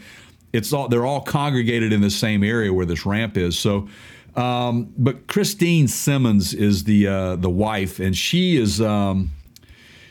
[0.52, 3.59] it's all they're all congregated in the same area where this ramp is.
[3.59, 3.88] So,
[4.37, 9.31] um, but Christine Simmons is the uh, the wife, and she is um,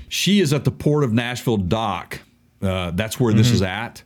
[0.10, 2.20] she is at the port of Nashville dock.
[2.62, 4.04] Uh, that's where this is at.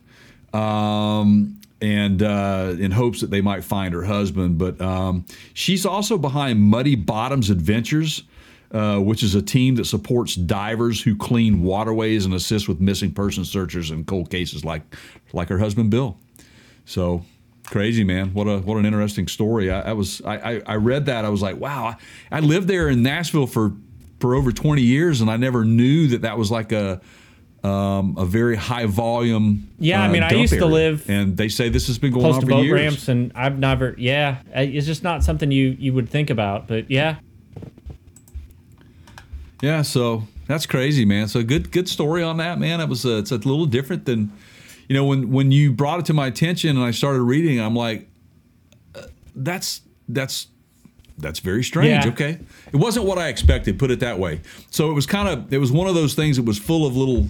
[0.52, 4.56] Um, and uh, in hopes that they might find her husband.
[4.56, 8.22] But um, she's also behind Muddy Bottoms Adventures,
[8.70, 13.12] uh, which is a team that supports divers who clean waterways and assist with missing
[13.12, 14.82] person searchers in cold cases like
[15.32, 16.16] like her husband Bill.
[16.84, 17.24] So
[17.66, 18.32] crazy, man!
[18.32, 19.70] What a what an interesting story.
[19.70, 21.86] I, I was I, I, I read that I was like, wow.
[21.86, 21.96] I,
[22.36, 23.72] I lived there in Nashville for
[24.20, 27.00] for over 20 years, and I never knew that that was like a
[27.64, 29.68] um, a very high volume.
[29.78, 32.24] Yeah, I uh, mean, I used to live and they say this has been going
[32.24, 32.80] close on to for boat years.
[32.80, 33.94] ramps, and I've never.
[33.98, 36.66] Yeah, it's just not something you you would think about.
[36.66, 37.16] But yeah,
[39.62, 41.28] Yeah, so that's crazy, man.
[41.28, 42.80] So good, good story on that, man.
[42.80, 44.32] It was uh, it's a little different than,
[44.88, 47.76] you know, when when you brought it to my attention and I started reading, I'm
[47.76, 48.08] like,
[48.94, 49.02] uh,
[49.36, 50.48] that's that's
[51.16, 52.04] that's very strange.
[52.04, 52.10] Yeah.
[52.10, 52.40] Okay,
[52.72, 53.78] it wasn't what I expected.
[53.78, 54.40] Put it that way.
[54.70, 56.96] So it was kind of it was one of those things that was full of
[56.96, 57.28] little,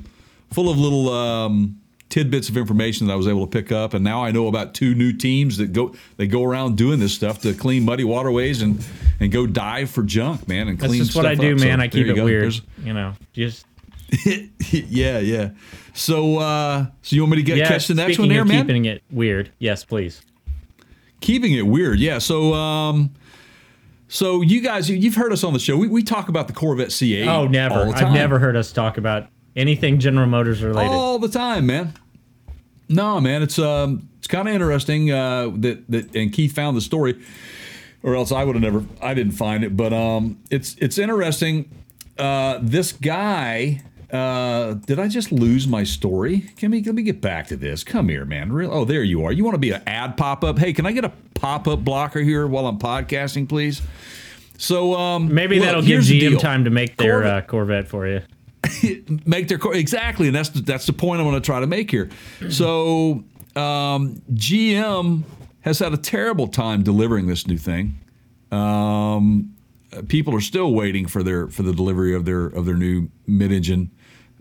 [0.53, 1.09] full of little.
[1.09, 4.47] Um, tidbits of information that I was able to pick up and now I know
[4.47, 8.05] about two new teams that go they go around doing this stuff to clean muddy
[8.05, 8.85] waterways and
[9.19, 10.99] and go dive for junk man and clean.
[10.99, 11.59] that's just what I do, up.
[11.61, 11.81] So man.
[11.81, 12.25] I keep it go.
[12.27, 12.43] weird.
[12.53, 13.65] There's- You know, just
[14.27, 15.53] yeah, yeah.
[15.95, 17.69] So, uh, so you want me to get yeah.
[17.69, 18.67] catch the next one there, man?
[18.67, 20.21] keeping it weird, yes, please.
[21.23, 22.19] Keeping it weird, yeah.
[22.19, 23.11] So, um,
[24.09, 25.79] so you guys, you- you've heard us on the show.
[25.79, 27.27] We, we talk about the Corvette C8.
[27.27, 27.87] Oh, never.
[27.95, 30.93] I've never heard us talk about anything General Motors related.
[30.93, 31.95] all the time, man.
[32.89, 36.81] No, man, it's um, it's kind of interesting uh, that that and Keith found the
[36.81, 37.21] story,
[38.03, 38.85] or else I would have never.
[39.01, 41.71] I didn't find it, but um, it's it's interesting.
[42.19, 43.83] Uh, this guy.
[44.11, 46.41] Uh, did I just lose my story?
[46.59, 47.83] Can we let me get back to this.
[47.83, 48.53] Come here, man.
[48.53, 49.33] Real, oh, there you are.
[49.33, 50.59] You want to be an ad pop up?
[50.59, 53.81] Hey, can I get a pop up blocker here while I'm podcasting, please?
[54.59, 58.07] So um, Maybe look, that'll give GM time to make their Corvette- uh, Corvette for
[58.07, 58.21] you.
[59.27, 61.67] make their core exactly, and that's the, that's the point I'm going to try to
[61.67, 62.09] make here.
[62.51, 63.25] So
[63.57, 65.23] um, GM
[65.63, 67.99] has had a terrible time delivering this new thing.
[68.51, 69.55] Um,
[70.09, 73.91] people are still waiting for their for the delivery of their of their new mid-engine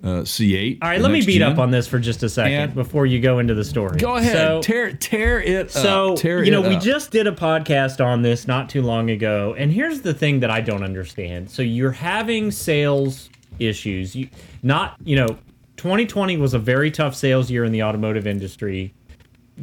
[0.03, 0.79] uh, C8.
[0.81, 1.51] All right, let me beat gen.
[1.53, 3.97] up on this for just a second And- before you go into the story.
[3.99, 6.19] Go ahead, So, tear tear it so up.
[6.19, 6.81] Tear you know, we up.
[6.81, 10.49] just did a podcast on this not too long ago, and here's the thing that
[10.51, 11.49] I don't understand.
[11.51, 13.29] So you're having sales
[13.61, 14.15] issues.
[14.15, 14.29] You
[14.63, 15.37] not, you know,
[15.77, 18.93] 2020 was a very tough sales year in the automotive industry.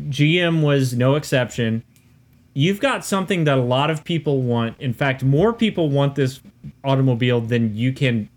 [0.08, 1.82] GM was no exception.
[2.54, 4.80] You've got something that a lot of people want.
[4.80, 6.40] In fact, more people want this
[6.82, 8.28] automobile than you can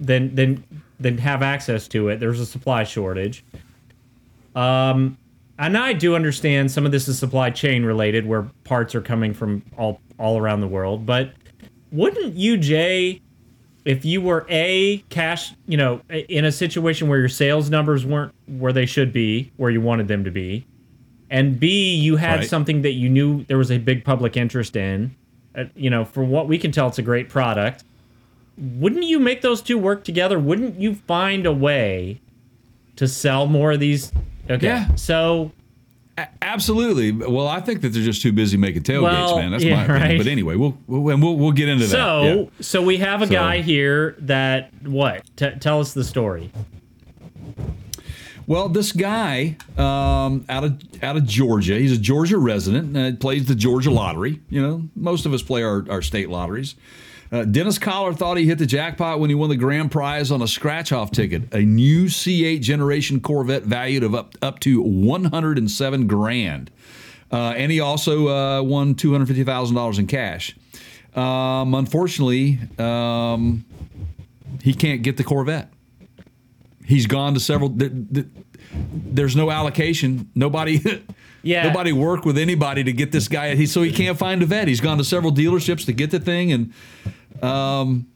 [0.00, 0.64] than than
[0.98, 2.18] than have access to it.
[2.18, 3.44] There's a supply shortage.
[4.54, 5.16] Um
[5.58, 9.32] and I do understand some of this is supply chain related where parts are coming
[9.32, 11.32] from all all around the world, but
[11.92, 13.21] wouldn't you Jay
[13.84, 18.32] if you were a cash, you know, in a situation where your sales numbers weren't
[18.46, 20.64] where they should be, where you wanted them to be,
[21.30, 22.48] and B, you had Right.
[22.48, 25.12] something that you knew there was a big public interest in,
[25.56, 27.84] uh, you know, from what we can tell, it's a great product.
[28.58, 30.38] Wouldn't you make those two work together?
[30.38, 32.20] Wouldn't you find a way
[32.96, 34.12] to sell more of these?
[34.50, 34.94] Okay, Yeah.
[34.94, 35.52] so
[36.42, 37.10] Absolutely.
[37.12, 39.50] Well, I think that they're just too busy making tailgates, Well, man.
[39.50, 40.02] That's yeah, my opinion.
[40.10, 40.18] right.
[40.18, 41.90] But anyway, we'll we'll and we'll, we'll get into that.
[41.90, 42.44] so Yeah.
[42.60, 45.24] so we have a So- guy here that what?
[45.36, 46.50] T- tell us the story.
[48.46, 52.96] Well, this guy um, out of out of Georgia, he's a Georgia resident.
[52.96, 54.40] Uh, plays the Georgia lottery.
[54.50, 56.74] You know, most of us play our, our state lotteries.
[57.32, 60.42] Uh, Dennis Collar thought he hit the jackpot when he won the grand prize on
[60.42, 66.70] a scratch-off ticket, a new C8 generation Corvette valued of up up to 107 grand,
[67.32, 70.54] uh, and he also uh, won 250 thousand dollars in cash.
[71.14, 73.64] Um, unfortunately, um,
[74.62, 75.70] he can't get the Corvette.
[76.84, 77.70] He's gone to several.
[77.70, 78.26] th- th-
[78.74, 80.30] there's no allocation.
[80.34, 81.02] Nobody.
[81.44, 81.66] Yeah.
[81.66, 83.56] Nobody worked with anybody to get this guy.
[83.56, 84.68] He, so he can't find a vet.
[84.68, 86.72] He's gone to several dealerships to get the thing, and
[87.42, 88.06] um,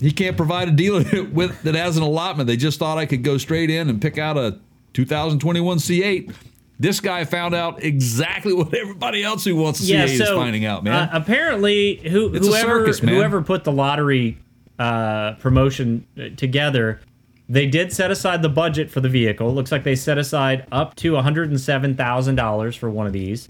[0.00, 2.46] he can't provide a dealer with that has an allotment.
[2.46, 4.58] They just thought I could go straight in and pick out a
[4.94, 6.34] 2021 C8.
[6.78, 10.84] This guy found out exactly what everybody else who wants a C8 is finding out,
[10.84, 10.94] man.
[10.94, 14.38] Uh, apparently, who, whoever circus, whoever put the lottery
[14.78, 17.00] uh, promotion uh, together,
[17.48, 19.54] they did set aside the budget for the vehicle.
[19.54, 23.06] Looks like they set aside up to one hundred and seven thousand dollars for one
[23.06, 23.48] of these.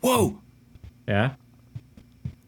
[0.00, 0.40] whoa,
[1.06, 1.34] Yeah,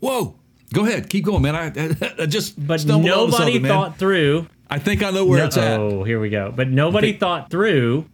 [0.01, 0.37] whoa.
[0.77, 1.57] Go ahead, keep going, man.
[1.57, 3.71] I, I just but nobody something, man.
[3.71, 4.47] thought through.
[4.69, 5.81] I think I know where it's at.
[5.81, 6.53] Oh, here we go.
[6.55, 8.05] But nobody thought through,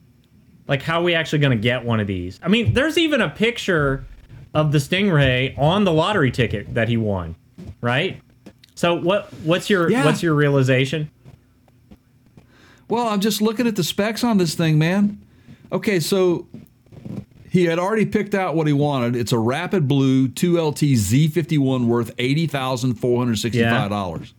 [0.69, 2.39] like how are we actually going to get one of these.
[2.41, 4.05] I mean, there's even a picture
[4.55, 7.35] of the Stingray on the lottery ticket that he won,
[7.81, 8.21] right?
[8.77, 9.33] So what?
[9.43, 10.05] What's your Yeah.
[10.05, 11.11] what's your realization?
[12.89, 15.21] Well, I'm just looking at the specs on this thing, man.
[15.73, 16.47] Okay, so
[17.53, 19.15] he had already picked out what he wanted.
[19.15, 24.33] It's a Rapid Blue 2LT Z51 worth $80,465.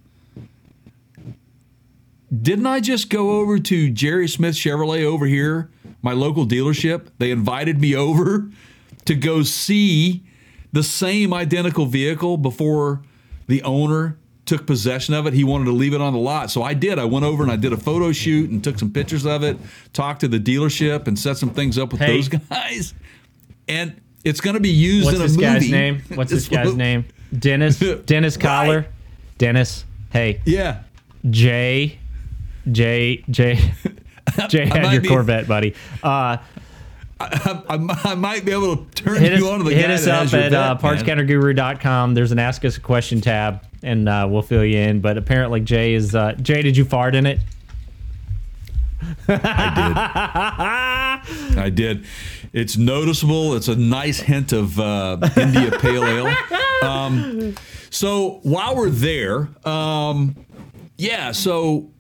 [2.42, 5.70] Didn't I just go over to Jerry Smith Chevrolet over here,
[6.02, 7.10] my local dealership?
[7.20, 8.50] They invited me over
[9.06, 10.24] to go see
[10.72, 13.04] the same identical vehicle before
[13.46, 15.34] the owner took possession of it.
[15.34, 16.50] He wanted to leave it on the lot.
[16.50, 16.98] So I did.
[16.98, 19.58] I went over and I did a photo shoot and took some pictures of it,
[19.94, 22.16] talked to the dealership and set some things up with Hey.
[22.16, 22.96] those guys.
[23.68, 25.42] And it's going to be used What's in a movie.
[25.46, 26.02] What's this guy's name?
[26.16, 27.06] What's this guy's name?
[27.38, 27.80] Dennis.
[28.06, 28.80] Dennis Collar.
[28.80, 28.90] Right.
[29.38, 29.86] Dennis.
[30.12, 30.84] Hey, Yeah.
[31.30, 32.00] Jay.
[32.72, 33.24] Jay.
[33.30, 33.74] Jay.
[34.50, 35.74] Jay had your be- Corvette, buddy.
[36.04, 36.38] Uh,
[37.20, 39.90] I, I, I might be able to turn hit us, you on to the hit
[39.90, 42.14] us up at uh, partscounterguru.com.
[42.14, 45.00] There's an Ask Us a Question tab, and uh, we'll fill you in.
[45.00, 46.16] But apparently, Jay is.
[46.16, 47.40] Uh, Jay, did you fart in it?
[49.28, 51.22] I
[51.54, 51.58] did.
[51.58, 52.06] I did.
[52.54, 53.56] It's noticeable.
[53.56, 56.36] It's a nice hint of uh, India Pale Ale.
[56.84, 57.56] Um,
[57.92, 60.36] so while we're there, um,
[60.98, 61.32] yeah.
[61.32, 61.94] So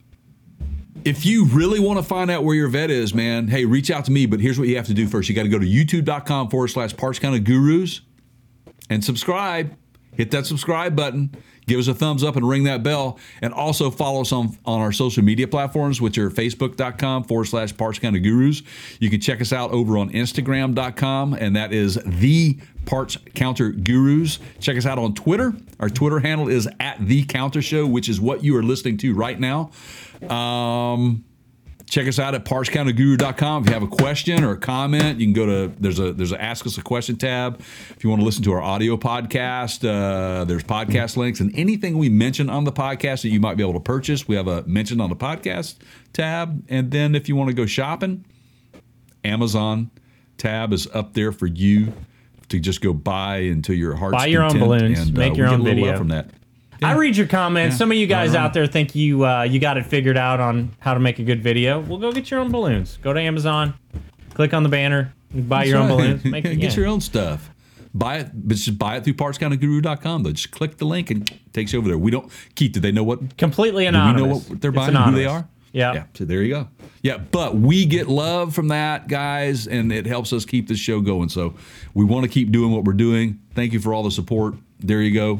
[1.05, 4.03] if you really want to find out where your vet is, man, hey, reach out
[4.05, 4.25] to me.
[4.25, 5.29] But here's what you have to do first.
[5.29, 8.01] You got to go to youtube.com forward slash Parts Counter Gurus
[8.89, 9.73] and subscribe.
[10.17, 11.33] Hit that subscribe button.
[11.65, 13.19] Give us a thumbs up and ring that bell.
[13.41, 17.76] And also follow us on, on our social media platforms, which are facebook.com forward slash
[17.76, 18.63] Parts Counter Gurus.
[18.99, 24.39] You can check us out over on Instagram.com, and that is the Parts Counter Gurus.
[24.60, 25.54] Check us out on Twitter.
[25.80, 29.13] Our Twitter handle is at the Counter Show, which is what you are listening to
[29.13, 29.71] right now.
[30.30, 31.23] Um,
[31.93, 35.34] check us out at partscounterguru.com if you have a question or a comment you can
[35.34, 37.60] go to there's a there's a ask us a question tab
[37.91, 41.99] if you want to listen to our audio podcast uh, there's podcast links and anything
[41.99, 44.63] we mention on the podcast that you might be able to purchase we have a
[44.63, 45.75] mention on the podcast
[46.13, 48.25] tab and then if you want to go shopping
[49.23, 49.91] amazon
[50.39, 51.93] tab is up there for you
[52.49, 54.99] to just go buy until your heart's Buy your own balloons.
[54.99, 55.95] and, Make uh, your own video.
[55.95, 56.32] from that
[56.81, 57.75] I read your comments.
[57.75, 57.77] Yeah.
[57.77, 60.75] Some of you guys out there think you uh, you got it figured out on
[60.79, 61.79] how to make a good video.
[61.79, 62.97] Well, go get your own balloons.
[63.01, 63.73] Go to Amazon,
[64.33, 66.25] click on the banner, buy your own That's balloons.
[66.25, 66.77] Make it, Get yeah.
[66.77, 67.49] your own stuff.
[67.95, 70.23] Buy it, but just buy it through partscounterguru.com.
[70.23, 71.97] Though, just click the link and it takes you over there.
[71.97, 72.31] We don't.
[72.55, 73.38] Keith, do they know what?
[73.38, 74.95] completely Do we know what they're buying?
[74.95, 75.47] Who they are?
[75.73, 75.93] Yeah.
[75.93, 76.03] Yeah.
[76.13, 76.67] So there you go.
[77.01, 81.01] Yeah, but we get love from that, guys, and it helps us keep this show
[81.01, 81.29] going.
[81.29, 81.55] So
[81.93, 83.39] we want to keep doing what we're doing.
[83.55, 84.53] Thank you for all the support.
[84.79, 85.39] There you go.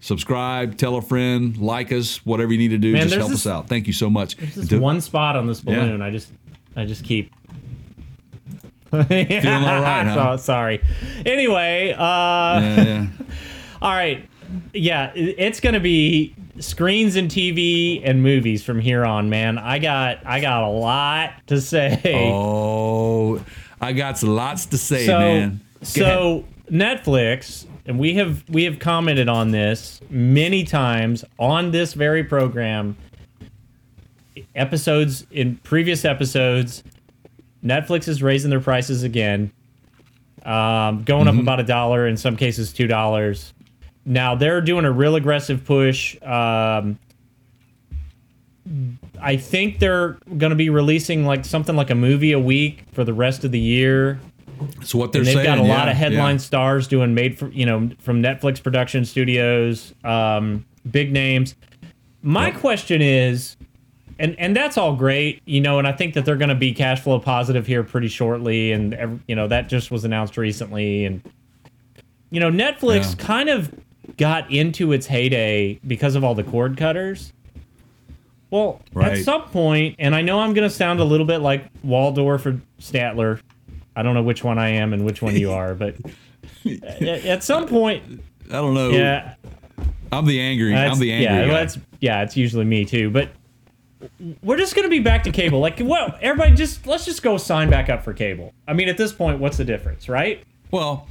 [0.00, 2.92] Subscribe, tell a friend, like us, whatever you need to do.
[2.92, 3.68] Man, just help this- us out.
[3.68, 4.36] Thank you so much.
[4.38, 5.80] Just Do- one spot on this Yeah.
[5.80, 6.00] balloon.
[6.02, 6.30] I just
[6.76, 7.32] I just keep.
[8.90, 9.04] Feeling
[9.64, 10.36] all right, huh?
[10.36, 10.80] So- sorry.
[11.24, 13.06] Anyway, uh, Yeah, yeah.
[13.82, 14.26] all right.
[14.74, 19.58] Yeah, it's gonna be screens and TV and movies from here on, man.
[19.58, 22.00] I got I got a lot to say.
[22.34, 23.40] Oh,
[23.80, 25.60] I got lots to say, so man.
[25.94, 26.14] Go ahead.
[26.18, 32.24] so Netflix and we have we have commented on this many times on this very
[32.24, 32.96] program.
[34.54, 36.82] Episodes in previous episodes
[37.64, 39.52] Netflix is raising their prices again
[40.44, 41.38] um, going Mm-hmm.
[41.38, 43.52] up about a dollar in some cases two dollars.
[44.06, 46.98] Now they're doing a real aggressive push um,
[49.20, 53.04] I think they're going to be releasing like something like a movie a week for
[53.04, 54.20] the rest of the year
[54.82, 56.40] So what they're and they've saying, got a lot of headline yeah.
[56.40, 61.54] stars doing made for you know from Netflix production studios, um, big names.
[62.22, 62.60] My Yep.
[62.60, 63.56] question is,
[64.18, 66.72] and and that's all great, you know, and I think that they're going to be
[66.74, 71.04] cash flow positive here pretty shortly, and ev- you know that just was announced recently,
[71.06, 71.22] and
[72.30, 73.24] you know Netflix Yeah.
[73.26, 73.72] kind of
[74.18, 77.32] got into its heyday because of all the cord cutters.
[78.50, 81.66] Well, at some point, and I know I'm going to sound a little bit like
[81.84, 83.38] Waldorf or Statler.
[83.96, 85.96] I don't know which one I am and which one you are, but
[86.64, 88.90] at, at some point, I don't know.
[88.90, 89.34] yeah,
[90.12, 90.74] I'm the angry.
[90.74, 91.52] I'm the angry yeah, guy.
[91.52, 93.10] that's yeah, it's usually me too.
[93.10, 93.30] But
[94.42, 95.60] we're just going to be back to cable.
[95.60, 98.52] Like, well, everybody, just let's just go sign back up for cable.
[98.66, 100.42] I mean, at this point, what's the difference, right?
[100.70, 101.08] Well,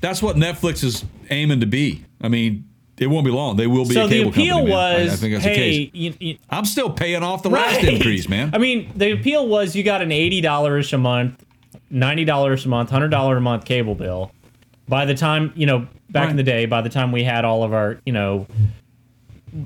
[0.00, 2.04] that's what Netflix is aiming to be.
[2.20, 2.68] I mean,
[2.98, 3.56] it won't be long.
[3.56, 4.74] They will be so a the cable appeal company.
[4.74, 4.78] man.
[4.78, 5.90] I- was, I, think that's the hey, case.
[5.94, 8.50] you, you, I'm still paying off the last increase, man.
[8.52, 11.44] I mean, the appeal was you got an eighty dollars a month,
[11.92, 14.32] ninety dollars a month, hundred dollar a month cable bill.
[14.88, 17.62] By the time you know, back in the day, by the time we had all
[17.62, 18.46] of our, you know,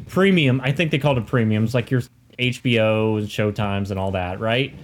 [0.09, 2.03] premium, I think they called it premiums, like your
[2.39, 4.75] HBO and Showtimes and all that, right?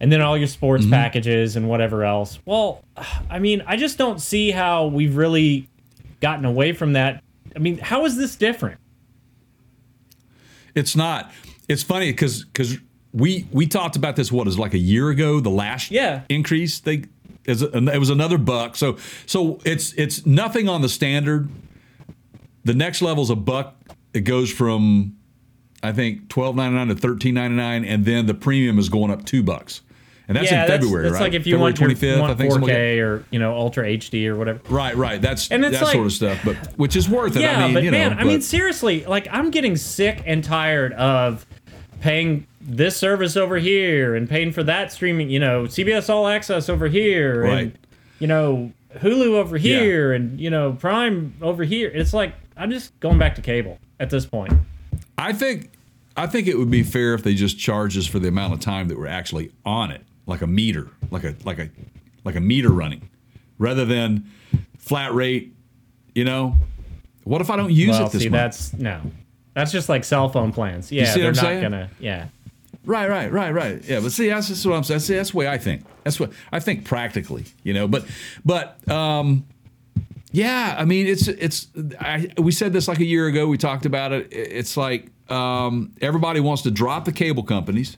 [0.00, 0.92] And then all your sports Mm-hmm.
[0.92, 2.38] packages and whatever else.
[2.44, 2.84] Well,
[3.30, 5.68] I mean, I just don't see how we've really
[6.20, 7.22] gotten away from that.
[7.54, 8.78] I mean, how is this different?
[10.74, 11.32] It's not.
[11.68, 12.76] It's funny because because
[13.16, 15.40] we we talked about this what is like a year ago.
[15.40, 16.22] The last Yeah.
[16.28, 17.04] increase they
[17.46, 18.76] it was another buck.
[18.76, 21.48] So so it's it's nothing on the standard.
[22.64, 23.76] The next level's a buck.
[24.12, 25.16] It goes from
[25.82, 29.10] I think twelve ninety nine to thirteen ninety nine, and then the premium is going
[29.10, 29.80] up two bucks.
[30.28, 31.20] And that's yeah, in February, that's, right?
[31.20, 32.52] like if you February want your 25th, I want think.
[32.52, 34.60] something like 4K or you know Ultra HD or whatever.
[34.68, 35.22] Right, right.
[35.22, 37.42] That's And that sort of stuff, but which is worth it.
[37.42, 40.42] Yeah, I mean, but you know, man, I mean seriously, like I'm getting sick and
[40.42, 41.46] tired of
[42.00, 46.68] paying this service over here and paying for that streaming, you know, CBS All Access
[46.68, 47.58] over here Right.
[47.58, 47.78] and
[48.18, 51.90] you know, Hulu over here and you know, Prime over here.
[51.94, 54.52] It's like I'm just going back to cable at this point.
[55.18, 55.70] I think
[56.16, 58.60] I think it would be fair if they just charge us for the amount of
[58.60, 61.68] time that we're actually on it, like a meter, like a like a
[62.24, 63.08] like a meter running,
[63.58, 64.24] rather than
[64.78, 65.52] flat rate.
[66.14, 66.56] You know,
[67.24, 68.42] what if I don't use Well, it this see, month?
[68.42, 69.00] that's no.
[69.52, 70.90] That's just like cell phone plans.
[70.90, 71.62] Yeah, they're I'm not saying?
[71.62, 72.28] gonna yeah.
[72.86, 73.84] Right, right, right, right.
[73.84, 75.00] Yeah, but see, that's just what I'm saying.
[75.00, 75.84] See, that's the way I think.
[76.04, 77.88] That's what I think practically, you know.
[77.88, 78.06] But,
[78.44, 79.44] but, um,
[80.32, 81.68] yeah, I mean, it's it's.
[81.98, 83.46] I, we said this like a year ago.
[83.48, 84.28] We talked about it.
[84.30, 87.96] It's like um, everybody wants to drop the cable companies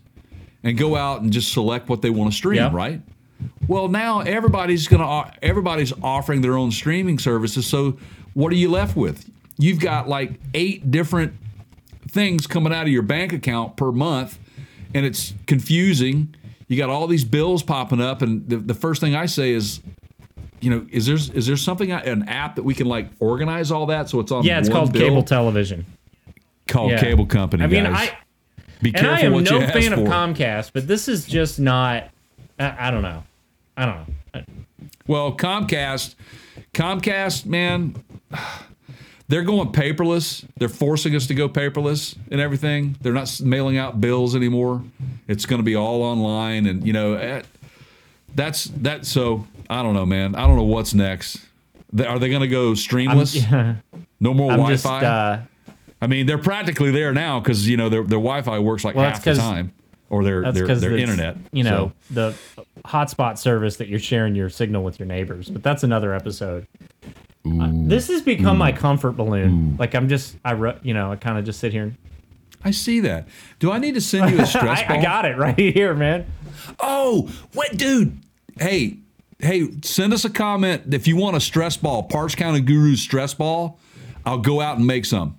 [0.63, 2.71] and go out and just select what they want to stream, Yeah.
[2.73, 3.01] right?
[3.67, 7.67] Well, now everybody's gonna everybody's offering their own streaming services.
[7.67, 7.99] So,
[8.35, 9.29] what are you left with?
[9.59, 11.35] You've got like eight different
[12.09, 14.39] things coming out of your bank account per month
[14.95, 16.35] and it's confusing
[16.69, 19.81] you got all these bills popping up and the, the first thing i say is
[20.61, 23.87] you know is there is there something an app that we can like organize all
[23.87, 25.09] that so it's on Yeah, it's called bill?
[25.09, 25.87] cable television.
[26.67, 27.01] called Yeah.
[27.01, 28.11] cable company I mean, guys.
[28.11, 28.19] I
[28.83, 29.09] be careful.
[29.11, 29.99] and I am what no fan of.
[30.01, 32.11] Comcast, but this is just not.
[32.61, 33.25] I, I don't know.
[33.77, 34.07] I don't know.
[34.35, 34.45] I-
[35.07, 36.15] Well, Comcast,
[36.75, 37.97] Comcast, man,
[39.29, 40.45] they're going paperless.
[40.57, 42.97] They're forcing us to go paperless and everything.
[43.01, 44.83] They're not mailing out bills anymore.
[45.27, 47.43] It's going to be all online, and you know, eh,
[48.35, 49.07] that's that.
[49.07, 50.35] So I don't know, man.
[50.35, 51.45] I don't know what's next.
[52.07, 53.37] Are they going to go streamless?
[54.21, 55.01] no more I'm Wi-Fi.
[55.01, 55.05] just.
[55.05, 55.39] Uh,
[56.01, 59.11] I mean, they're practically there now because you know their their Wi-Fi works like Well,
[59.11, 59.73] half the time,
[60.11, 61.37] or their their, their internet.
[61.53, 62.35] You know So, the
[62.85, 66.67] hotspot service that you're sharing your signal with your neighbors, but that's another episode.
[67.45, 67.89] Uh, mm.
[67.89, 68.77] this has become my mm.
[68.77, 69.75] comfort balloon.
[69.75, 69.79] Mm.
[69.79, 71.85] Like I'm just, I, ru- you know, I kind of just sit here.
[71.85, 71.97] and
[72.65, 73.29] I see that.
[73.59, 74.99] Do I need to send you a stress I, ball?
[74.99, 76.27] I got it right here, man.
[76.81, 78.19] Oh, what, dude?
[78.59, 78.99] Hey,
[79.39, 83.33] hey, send us a comment if you want a stress ball, Parts Counter Guru's stress
[83.35, 83.79] ball.
[84.27, 85.39] I'll go out and make some.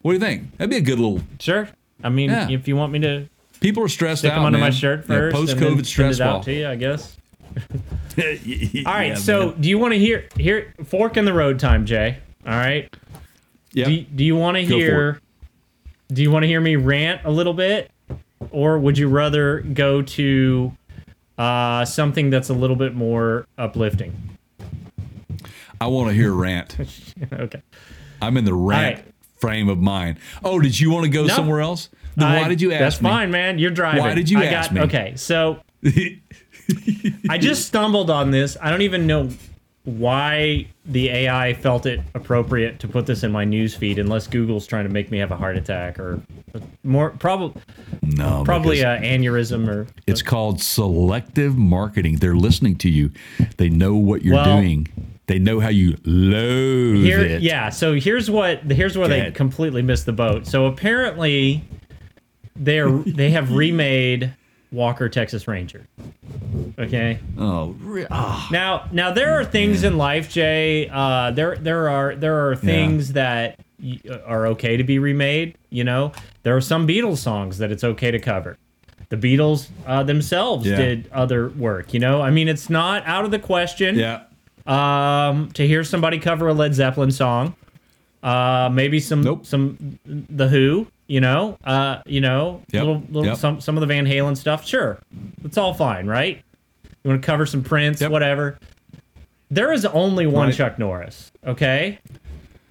[0.00, 0.56] What do you think?
[0.56, 1.20] That'd be a good little.
[1.38, 1.68] Sure.
[2.02, 2.48] I mean, Yeah.
[2.50, 3.28] if you want me to
[3.60, 4.36] People are stressed stick out.
[4.36, 6.44] them under my shirt Yeah, first, and then post-COVID send stress it out ball.
[6.44, 7.16] to you, I guess.
[8.86, 9.16] All All right.
[9.18, 12.18] so, do you want to hear hear fork in the road time, Jay?
[12.46, 12.94] All right.
[13.72, 15.20] yeah, Do, do you want to hear?
[16.12, 17.90] Do you want to hear me rant a little bit,
[18.50, 20.72] or would you rather go to
[21.38, 24.36] uh, something that's a little bit more uplifting?
[25.80, 26.76] I want to hear rant.
[27.32, 27.62] okay.
[28.20, 29.04] I'm in the rant right.
[29.38, 30.18] frame of mind.
[30.44, 31.34] Oh, did you want to go No.
[31.34, 31.88] somewhere else?
[32.14, 33.08] Then why I- did you ask That's me?
[33.10, 33.58] fine, man.
[33.58, 34.00] You're driving.
[34.02, 34.80] Why did you I ask got, me?
[34.82, 35.60] Okay, so
[37.28, 38.56] I just stumbled on this.
[38.60, 39.30] I don't even know
[39.84, 44.64] why the AI felt it appropriate to put this in my news feed, unless Google's
[44.66, 46.20] trying to make me have a heart attack or
[46.84, 47.60] more, probably
[48.02, 52.16] No, probably because a aneurysm or it's called selective marketing.
[52.16, 53.10] They're listening to you.
[53.56, 54.86] They know what you're Well- doing.
[55.28, 57.42] They know how you loathe here it.
[57.42, 59.34] yeah so here's what here's where Go they ahead.
[59.34, 61.62] completely missed the boat so apparently
[62.56, 64.34] they're they have remade
[64.72, 65.86] walker texas ranger.
[66.78, 67.18] Okay?
[67.38, 68.48] Oh, re- ah.
[68.50, 73.12] now now there are things in life jay uh there there are there are things
[73.12, 76.12] that y- are okay to be remade you know?
[76.42, 78.58] There are some beatles songs that it's okay to cover.
[79.10, 80.76] The beatles uh, themselves Yeah.
[80.76, 82.22] did other work you know?
[82.22, 84.22] I mean it's not out of the question yeah.
[84.66, 87.54] um, to hear somebody cover a Led Zeppelin song,
[88.22, 89.44] uh, maybe some Nope.
[89.46, 92.80] some the Who, you know, uh, you know, Yep.
[92.82, 93.36] little little Yep.
[93.36, 94.66] some some of the Van Halen stuff.
[94.66, 94.98] Sure,
[95.44, 96.40] it's all fine, right?
[97.04, 98.10] You want to cover some Prince, Yep.
[98.10, 98.58] whatever.
[99.50, 100.54] There is only one Right.
[100.56, 101.98] Chuck Norris, okay?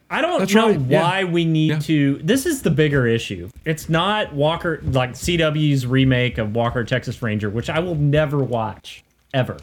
[0.09, 1.01] I don't That's know right, yeah.
[1.03, 1.79] why we need Yeah.
[1.79, 2.19] to.
[2.23, 3.49] This is the bigger issue.
[3.63, 9.03] It's not Walker, like CW's remake of Walker Texas Ranger, which I will never watch
[9.35, 9.57] ever.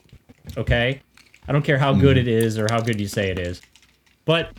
[0.56, 1.00] Okay,
[1.48, 2.28] I don't care how good Mm-hmm.
[2.28, 3.60] it is or how good you say it is,
[4.24, 4.50] but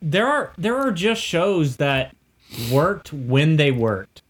[0.00, 2.14] there are there are just shows that
[2.70, 4.22] worked when they worked.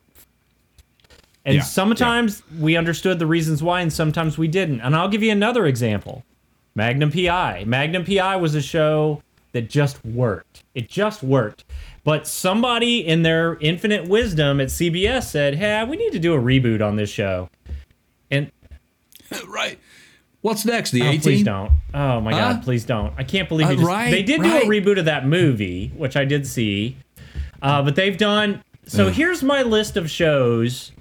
[1.45, 4.81] And Yeah, sometimes we understood the reasons why, and sometimes we didn't.
[4.81, 6.25] And I'll give you another example
[6.75, 7.65] Magnum PI.
[7.67, 9.23] Magnum PI was a show
[9.53, 10.65] that just worked.
[10.75, 11.65] It just worked.
[12.05, 16.39] But somebody in their infinite wisdom at CBS said, hey, we need to do a
[16.39, 17.49] reboot on this show.
[18.31, 18.51] And
[19.49, 19.79] right.
[20.43, 20.91] What's next?
[20.91, 21.21] The Oh, A-Team?
[21.23, 21.73] please don't.
[21.95, 23.13] Oh my god, please don't.
[23.17, 24.63] I can't believe Uh, just, right, they did right.
[24.65, 26.97] do a reboot of that movie, which I did see.
[27.67, 30.93] Uh, but they've done so here's my list of shows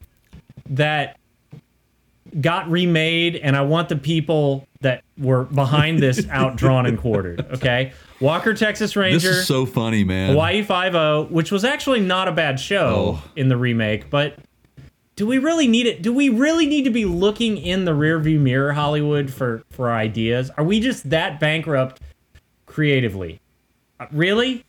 [0.71, 1.17] that
[2.41, 7.45] got remade and I want the people that were behind this out drawn and quartered,
[7.53, 7.93] okay?
[8.19, 10.31] Walker Texas Ranger This is so funny, man.
[10.31, 13.23] Hawaii Five O, which was actually not a bad show Oh.
[13.35, 14.37] in the remake, but
[15.15, 16.01] do we really need it?
[16.01, 20.49] Do we really need to be looking in the rearview mirror, Hollywood, for for ideas?
[20.57, 22.01] Are we just that bankrupt
[22.65, 23.39] creatively?
[23.99, 24.65] Uh, really?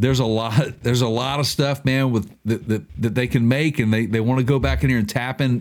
[0.00, 0.58] There's a lot.
[0.82, 4.06] There's a lot of stuff, man, with that that, that they can make, and they,
[4.06, 5.60] they want to go back in here and tap in.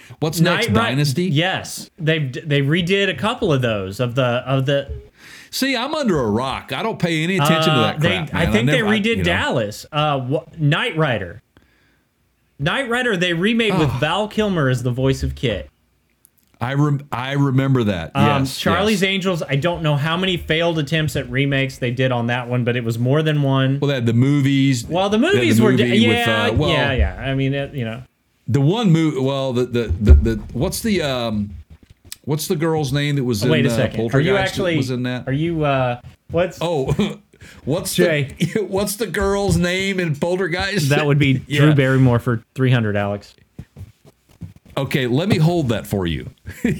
[0.20, 0.72] What's next?
[0.72, 1.24] Dynasty.
[1.24, 5.02] Yes, they they redid a couple of those of the of the.
[5.50, 6.72] See, I'm under a rock.
[6.72, 8.18] I don't pay any attention to uh, that they.
[8.32, 9.22] I think never- they redid you know.
[9.24, 9.86] Dallas.
[9.90, 11.42] Uh, wh- Knight Rider.
[12.60, 15.68] Knight Rider they remade with Val Kilmer as the voice of KITT.
[16.60, 18.10] I rem- I remember that.
[18.14, 19.08] Um, yes, Charlie's yes.
[19.08, 19.42] Angels.
[19.42, 22.76] I don't know how many failed attempts at remakes they did on that one, but
[22.76, 23.78] it was more than one.
[23.80, 24.86] Well, they had the movies.
[24.86, 27.14] Well, the movies were, movie di- with, yeah, uh, well, yeah, yeah.
[27.16, 28.02] I mean, it, you know,
[28.46, 29.20] The one movie.
[29.20, 31.50] Well, the, the the the what's the um,
[32.24, 34.14] what's the girl's name that was in wait a uh, second.
[34.14, 34.76] Are you actually?
[34.76, 35.26] was in that?
[35.26, 35.64] Are you?
[35.64, 36.00] uh
[36.30, 37.18] What's oh,
[37.64, 38.34] what's Jay.
[38.38, 40.90] the what's the girl's name in Poltergeist?
[40.90, 41.06] that?
[41.06, 41.60] Would be Yeah.
[41.62, 43.34] Drew Barrymore for three hundred, Alex.
[44.76, 46.30] Okay, let me hold that for you.
[46.64, 46.70] I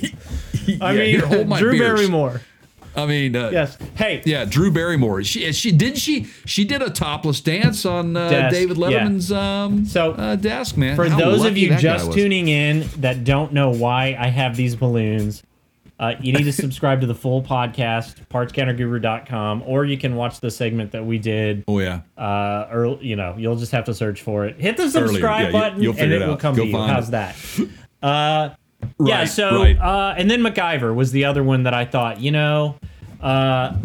[0.66, 1.98] Yeah, mean, here, hold my Drew beers.
[2.00, 2.40] Barrymore.
[2.96, 3.78] I mean, uh, Yes.
[3.94, 4.20] Hey.
[4.24, 5.22] Yeah, Drew Barrymore.
[5.22, 8.88] She she did she she did a topless dance on uh, David yeah.
[8.88, 10.96] Letterman's um So, uh, desk, man.
[10.96, 14.74] For How those of you just tuning in that don't know why I have these
[14.74, 15.42] balloons,
[16.00, 20.50] uh, you need to subscribe to the full podcast, partscounterguru.com, or you can watch the
[20.50, 21.62] segment that we did.
[21.68, 22.00] Oh yeah.
[22.16, 24.58] Uh, or you know, you'll just have to search for it.
[24.58, 26.76] Hit the subscribe yeah, button, you'll and it will come Go to you.
[26.76, 27.12] How's it.
[27.12, 27.36] that?
[28.02, 28.54] Uh,
[28.98, 29.26] yeah.
[29.26, 29.78] So, right.
[29.78, 32.76] uh, and then MacGyver was the other one that I thought, you know,
[33.20, 33.76] uh,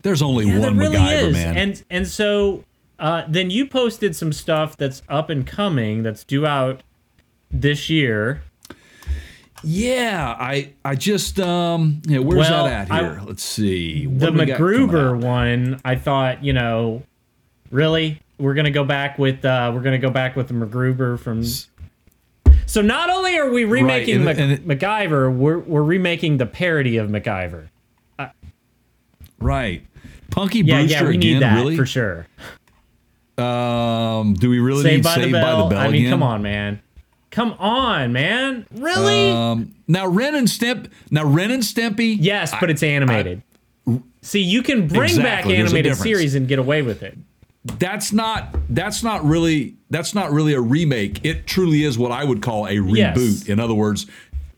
[0.00, 1.32] There's only yeah, one there really MacGyver, is.
[1.34, 1.56] man.
[1.58, 2.64] And and so
[2.98, 6.82] uh, then you posted some stuff that's up and coming that's due out
[7.50, 8.42] this year.
[9.68, 13.22] Yeah, I I just um yeah, where's Well, that at I- here?
[13.26, 14.06] Let's see.
[14.06, 17.02] What the do we got coming MacGruber one, I thought, you know,
[17.72, 21.42] really, we're gonna go back with uh, we're gonna go back with the MacGruber from.
[22.66, 26.46] So not only are we remaking and- Mac- and it- MacGyver, we're we're remaking the
[26.46, 27.68] parody of MacGyver.
[29.38, 29.84] Right.
[30.30, 31.76] Punky Yeah, Brewster yeah, we again, need that really?
[31.76, 32.26] for sure.
[33.38, 36.10] Um, do we really Saved need by Saved the by the Bell I mean, again?
[36.10, 36.80] come on, man.
[37.36, 38.66] Come on, man.
[38.72, 39.30] Really?
[39.30, 40.90] Um, now Ren and Stimp.
[41.10, 42.16] Now Ren and Stimpy.
[42.18, 43.42] yes, but it's animated.
[44.22, 47.18] See, you can bring back Exactly, there's a animated series and get away with it.
[47.78, 51.22] that's not that's not really that's not really a remake.
[51.26, 52.96] It truly is what I would call a reboot.
[52.96, 53.48] Yes.
[53.48, 54.06] In other words,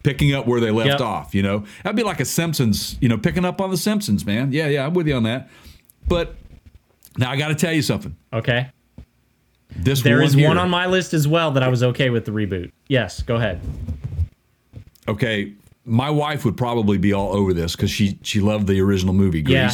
[0.05, 1.01] picking up where they left Yep.
[1.01, 1.35] off.
[1.35, 2.97] You know, that'd be like a Simpsons.
[3.01, 4.53] You know, picking up on the Simpsons, man.
[4.53, 5.51] Yeah, yeah, I'm with you on that.
[6.07, 6.37] But
[7.19, 8.15] now I got to tell you something.
[8.33, 8.71] Okay.
[9.77, 12.11] This There one is here, one on my list as well that I was okay
[12.11, 12.73] with the reboot.
[12.89, 13.61] Yes, go ahead.
[15.07, 15.53] Okay,
[15.85, 19.43] my wife would probably be all over this because she she loved the original movie
[19.47, 19.73] Yeah.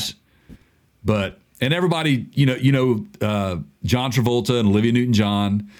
[1.04, 5.70] But and everybody, you know, you know, uh, John Travolta and Olivia Newton-John,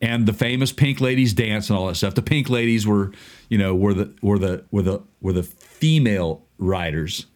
[0.00, 2.14] and the famous Pink Ladies dance and all that stuff.
[2.14, 3.12] The Pink Ladies were,
[3.48, 7.26] you know, were the were the were the were the female riders.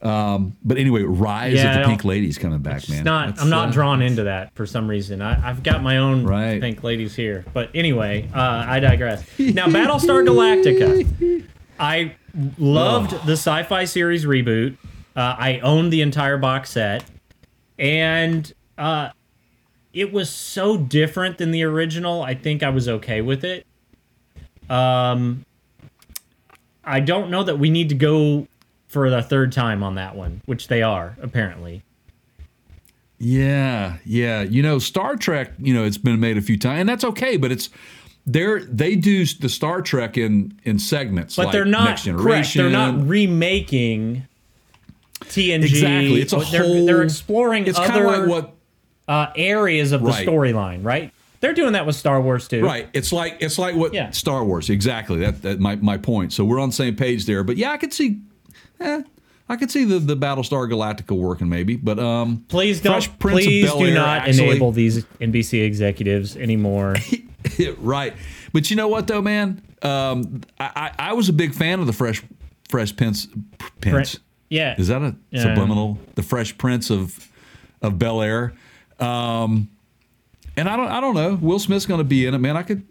[0.00, 3.02] Um, but anyway, Rise Yeah, of the Pink Ladies coming back, man.
[3.02, 3.28] Not.
[3.30, 5.20] That's, I'm not uh, drawn into that for some reason.
[5.20, 6.60] I, I've got my own Right.
[6.60, 7.44] pink ladies here.
[7.52, 9.24] But anyway, uh, I digress.
[9.38, 11.44] Now, Battlestar Galactica.
[11.80, 12.14] I
[12.58, 14.76] loved the sci-fi series reboot.
[15.16, 17.04] Uh, I owned the entire box set,
[17.76, 19.10] and uh,
[19.92, 22.22] it was so different than the original.
[22.22, 23.66] I think I was okay with it.
[24.70, 25.44] Um,
[26.84, 28.46] I don't know that we need to go
[28.88, 31.82] for the third time on that one, which they are apparently.
[33.18, 34.42] Yeah, yeah.
[34.42, 35.52] You know, Star Trek.
[35.58, 37.36] You know, it's been made a few times, and that's okay.
[37.36, 37.68] But it's
[38.26, 42.24] they're they do the Star Trek in in segments, But like they're not Next Generation.
[42.32, 42.54] correct.
[42.54, 44.24] They're not remaking
[45.24, 45.64] TNG.
[45.64, 46.20] exactly.
[46.20, 46.86] It's a they're, whole.
[46.86, 48.54] They're exploring It's kind other of like what.
[49.08, 50.26] uh, areas of the Right.
[50.26, 51.12] storyline, right?
[51.40, 52.64] They're doing that with Star Wars too.
[52.64, 52.88] Right.
[52.92, 54.10] It's like it's like what Yeah.
[54.12, 54.70] Star Wars.
[54.70, 55.18] Exactly.
[55.18, 56.32] That that my my point.
[56.32, 57.42] So we're on the same page there.
[57.42, 58.20] But yeah, I could see.
[58.80, 59.02] Eh,
[59.48, 62.92] I could see the the Battlestar Galactica working maybe, but um, Please don't.
[62.92, 66.96] Fresh Prince of please do not actually- enable these NBC executives anymore.
[67.78, 68.14] right.
[68.52, 69.62] But you know what though, man?
[69.82, 72.22] Um, I, I I was a big fan of the Fresh
[72.68, 73.28] Fresh Prince
[73.80, 74.18] Prince.
[74.50, 74.74] yeah.
[74.78, 75.42] Is that a Yeah.
[75.42, 75.98] subliminal?
[76.14, 77.28] The Fresh Prince of
[77.80, 78.52] of Bel Air.
[79.00, 79.68] Um,
[80.56, 81.38] and I don't I don't know.
[81.40, 82.56] Will Smith's going to be in it, man.
[82.56, 82.84] I could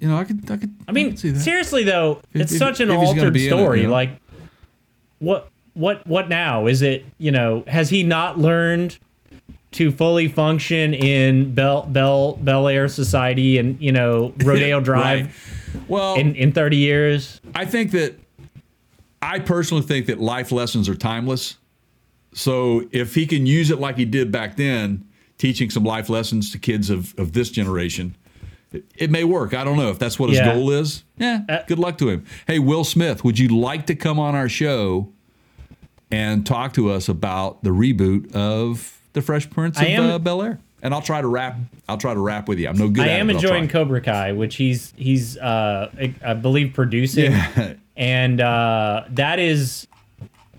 [0.00, 0.74] you know, I could, I could.
[0.88, 1.40] I mean, could see that.
[1.40, 3.80] seriously though, it's if- such an altered in it, story.
[3.82, 3.92] you know?
[3.92, 4.20] Like,
[5.24, 6.66] what, what, what now?
[6.66, 7.64] Is it you know?
[7.66, 8.98] Has he not learned
[9.72, 15.26] to fully function in Bel Bel Bel Air society and you know Rodeo Drive
[15.74, 15.84] Right.
[15.88, 17.40] Well, in in thirty years?
[17.54, 18.14] I think that
[19.20, 21.56] I personally think that life lessons are timeless.
[22.32, 25.04] So if he can use it like he did back then,
[25.38, 28.16] teaching some life lessons to kids of, of this generation,
[28.72, 29.54] it, it may work.
[29.54, 30.52] I don't know if that's what his Yeah.
[30.54, 31.04] goal is.
[31.16, 32.24] Yeah, Uh, good luck to him.
[32.46, 35.12] Hey, Will Smith, would you like to come on our show
[36.10, 40.42] and talk to us about the reboot of The Fresh Prince of am- uh, Bel
[40.42, 40.58] Air?
[40.82, 41.56] And I'll try to rap.
[41.88, 42.68] I'll try to rap with you.
[42.68, 43.04] I'm no good.
[43.06, 43.68] I at am it, enjoying.
[43.68, 45.90] Cobra Kai, which he's he's uh
[46.22, 47.72] I, believe producing, Yeah.
[47.96, 49.86] and uh, that is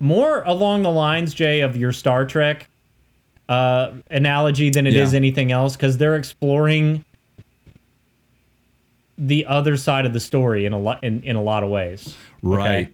[0.00, 2.68] more along the lines, Jay, of your Star Trek
[3.48, 5.16] uh, analogy than it is Yeah.
[5.18, 7.04] anything else, because they're exploring
[9.16, 12.16] the other side of the story in a lot in, in a lot of ways.
[12.42, 12.92] Right.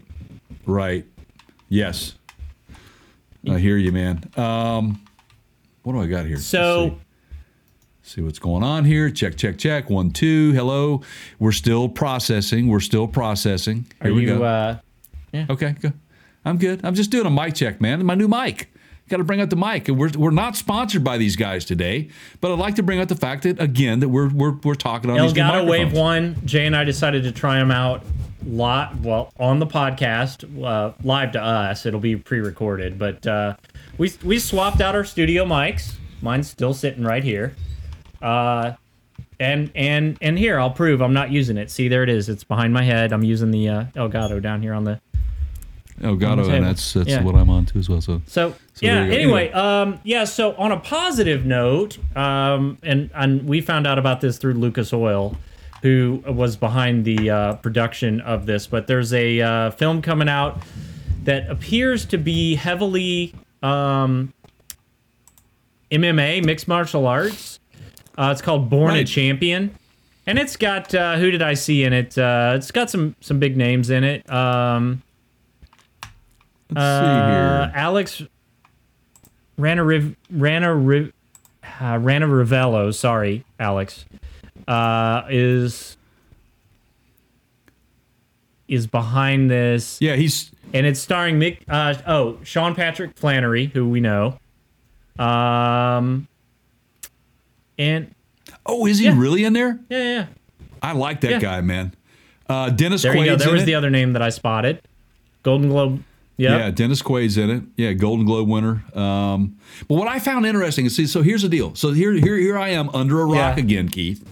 [0.66, 1.06] Right.
[1.70, 2.14] Yes.
[3.50, 4.22] I hear you, man.
[4.36, 5.02] Um,
[5.82, 6.36] what do I got here?
[6.36, 6.98] So.
[8.02, 8.22] see.
[8.22, 9.10] What's going on here.
[9.10, 9.90] Check, check, check.
[9.90, 10.52] One, two.
[10.52, 11.02] Hello.
[11.38, 12.68] We're still processing.
[12.68, 13.86] We're still processing.
[14.00, 14.38] Are we you?
[14.38, 14.44] go.
[14.44, 14.78] Uh,
[15.32, 15.46] yeah.
[15.50, 15.92] okay, go.
[16.44, 16.84] I'm good.
[16.84, 18.04] I'm just doing a mic check, man.
[18.04, 18.68] My new mic.
[19.08, 22.08] Got to bring out the mic, and we're we're not sponsored by these guys today.
[22.40, 25.10] But I'd like to bring out the fact that again that we're we're we're talking
[25.10, 25.92] on these new Elgato Wave.
[25.92, 26.36] One.
[26.46, 28.04] Jay and I decided to try them out
[28.46, 31.86] lot well on the podcast uh, live to us.
[31.86, 33.56] It'll be pre-recorded, but uh,
[33.98, 35.94] we we swapped out our studio mics.
[36.20, 37.54] Mine's still sitting right here.
[38.20, 38.72] Uh,
[39.40, 41.70] and and and here I'll prove I'm not using it.
[41.70, 42.28] See, there it is.
[42.28, 43.12] It's behind my head.
[43.12, 45.00] I'm using the uh, Elgato down here on the
[46.04, 47.22] oh, and that's that's Yeah.
[47.22, 48.00] what I'm on too as well.
[48.00, 48.94] So So, So yeah.
[48.94, 49.34] there you go.
[49.36, 50.24] Anyway, um, yeah.
[50.24, 54.92] So on a positive note, um, and and we found out about this through Lucas
[54.92, 55.36] Oil,
[55.82, 58.66] who was behind the uh, production of this.
[58.66, 60.62] But there's a uh, film coming out
[61.24, 64.32] that appears to be heavily um,
[65.90, 67.60] MMA, mixed martial arts.
[68.16, 69.74] Uh, it's called Born a Champion.
[70.26, 72.16] And it's got uh, who did I see in it?
[72.16, 74.30] Uh, it's got some some big names in it.
[74.30, 75.02] Um,
[76.70, 77.72] let's uh, see here.
[77.74, 78.22] Alex
[79.58, 81.12] Rana Riv, Rana Riv,
[81.80, 84.04] uh, Rana Ravello, sorry, Alex,
[84.68, 85.96] uh, is
[88.68, 91.58] is behind this, Yeah, he's and it's starring Mick.
[91.68, 94.38] Uh, oh, Sean Patrick Flanery, who we know,
[95.18, 96.26] um,
[97.78, 98.14] and
[98.64, 99.18] Oh, is he Yeah.
[99.18, 99.78] really in there?
[99.90, 100.26] yeah, yeah, yeah.
[100.82, 101.38] I like that Yeah.
[101.40, 101.94] guy, man.
[102.48, 103.36] Uh, Dennis there you go.
[103.36, 103.66] There was it.
[103.66, 104.80] the other name that I spotted.
[105.42, 106.02] Golden Globe.
[106.38, 106.58] Yep.
[106.58, 107.62] Yeah, Dennis Quaid's in it.
[107.76, 108.84] Yeah, Golden Globe winner.
[108.94, 109.56] Um,
[109.86, 111.74] but what I found interesting is see, so here's the deal.
[111.74, 114.24] So here, here, here I am under a rock again, Keith.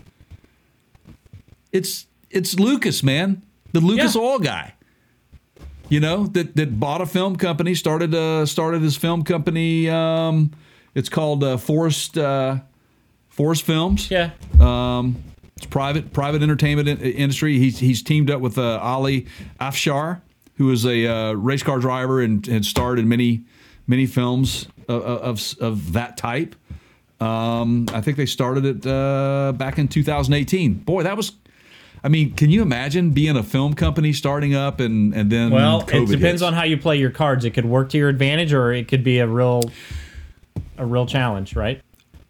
[1.73, 3.43] It's it's Lucas, man,
[3.73, 4.21] the Lucas Yeah.
[4.23, 4.75] Oil guy.
[5.89, 9.89] You know that that bought a film company, started uh started his film company.
[9.91, 10.53] Um,
[10.95, 12.59] it's called uh, Forrest uh,
[13.29, 14.11] Forrest Films.
[14.11, 14.31] Yeah.
[14.61, 15.23] Um,
[15.57, 17.59] it's private private entertainment in- industry.
[17.59, 19.27] He's he's teamed up with uh, Ali
[19.61, 20.21] Afshar,
[20.57, 23.43] who is a uh, race car driver and had starred in many
[23.89, 26.55] many films of of, of that type.
[27.21, 30.75] Um, I think they started it uh, back in 2018.
[30.75, 31.33] Boy, that was.
[32.03, 35.83] I mean, can you imagine being a film company starting up and and then Well,
[35.83, 36.43] COVID it depends hits?
[36.43, 37.45] on how you play your cards.
[37.45, 39.61] It could work to your advantage, or it could be a real,
[40.79, 41.81] a real challenge, right?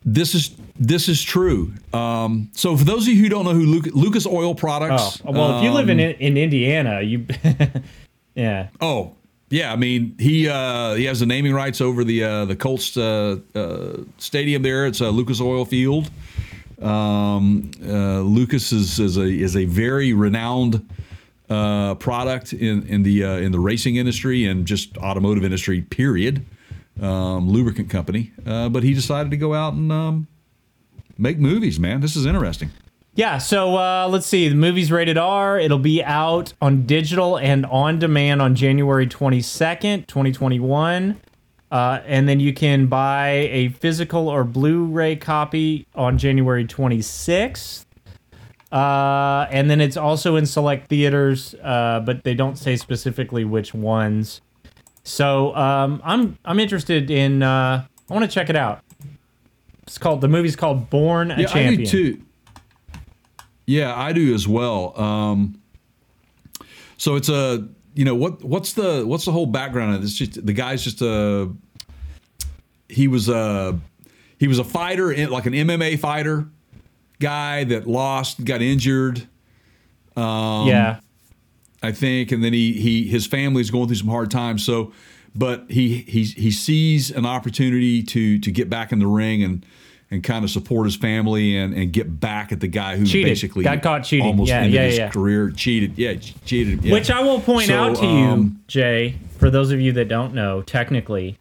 [0.05, 1.73] This is this is true.
[1.93, 5.23] Um, so for those of you who don't know who Luc- Lucas Oil Oh, Products,
[5.25, 7.27] well, if you live um, in in Indiana, you,
[8.35, 9.15] yeah, Oh,
[9.51, 9.73] yeah.
[9.73, 13.37] I mean, he uh, he has the naming rights over the uh, the Colts uh,
[13.55, 14.87] uh, stadium there.
[14.87, 16.11] It's uh, Lucas Oil Field.
[16.81, 20.89] Um, uh, Lucas is, is a is a very renowned
[21.49, 25.83] uh, product in in the uh, in the racing industry and just automotive industry.
[25.83, 26.45] Period.
[27.01, 30.27] Um, lubricant company, uh, but he decided to go out and um,
[31.17, 31.81] make movies.
[31.81, 32.73] Man, this is interesting.
[33.15, 33.39] yeah.
[33.39, 34.51] So uh, let's see.
[34.51, 35.59] The movie's rated R.
[35.59, 41.19] It'll be out on digital and on demand on January twenty second, twenty twenty one.
[41.71, 47.85] Uh, and then you can buy a physical or Blu-ray copy on January 26th.
[48.73, 53.75] Uh, and then it's also in select theaters, uh, but they don't say specifically which
[53.75, 54.41] ones.
[55.03, 57.43] So um, I'm I'm interested in.
[57.43, 58.81] Uh, I want to check it out.
[59.83, 61.81] It's called the movie's called Born a yeah, Champion.
[61.81, 62.23] I do too.
[63.67, 65.01] Yeah, I do as well.
[65.01, 65.61] Um,
[66.97, 70.15] so it's a you know what what's the what's the whole background of this?
[70.15, 71.53] Just the guy's just a
[72.89, 73.79] he was a
[74.39, 76.49] he was a fighter eh, like an MMA fighter
[77.19, 79.27] guy that lost got injured
[80.17, 81.01] um, yeah.
[81.83, 84.65] I think, and then he he his family's going through some hard times.
[84.65, 84.93] So,
[85.35, 89.65] but he he he sees an opportunity to to get back in the ring and
[90.13, 93.31] and kind of support his family and and get back at the guy who Cheated.
[93.31, 94.27] basically Got caught cheating.
[94.27, 95.09] almost Yeah, ended yeah, his yeah.
[95.11, 95.51] career.
[95.51, 96.85] Cheated, yeah, cheated.
[96.85, 96.93] Yeah.
[96.93, 100.09] Which I will point So, out to you, um, Jay, for those of you that
[100.09, 101.39] don't know, technically,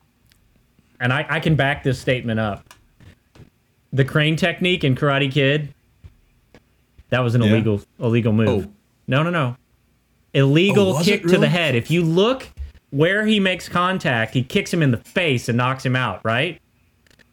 [0.99, 2.73] and I, I can back this statement up.
[3.91, 5.73] The crane technique in Karate Kid,
[7.09, 8.65] that was an illegal illegal move.
[8.67, 8.71] Oh.
[9.07, 9.55] No, no, no.
[10.35, 11.73] Illegal Oh, kick it to the head.
[11.73, 12.47] If you look
[12.91, 16.61] where he makes contact, he kicks him in the face and knocks him out, right?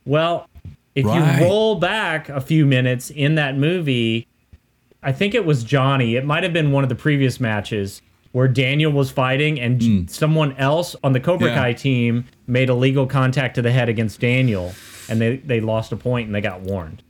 [0.07, 0.49] Well,
[0.97, 1.39] if Right.
[1.41, 4.27] you roll back a few minutes in that movie,
[5.03, 6.17] I think it was Johnny.
[6.17, 10.05] It might have been one of the previous matches where Daniel was fighting and j-
[10.09, 11.49] someone else on the Cobra.
[11.51, 11.55] Yeah.
[11.55, 14.75] Kai team made a illegal contact to the head against Daniel
[15.09, 17.03] and they, they lost a point and they got warned.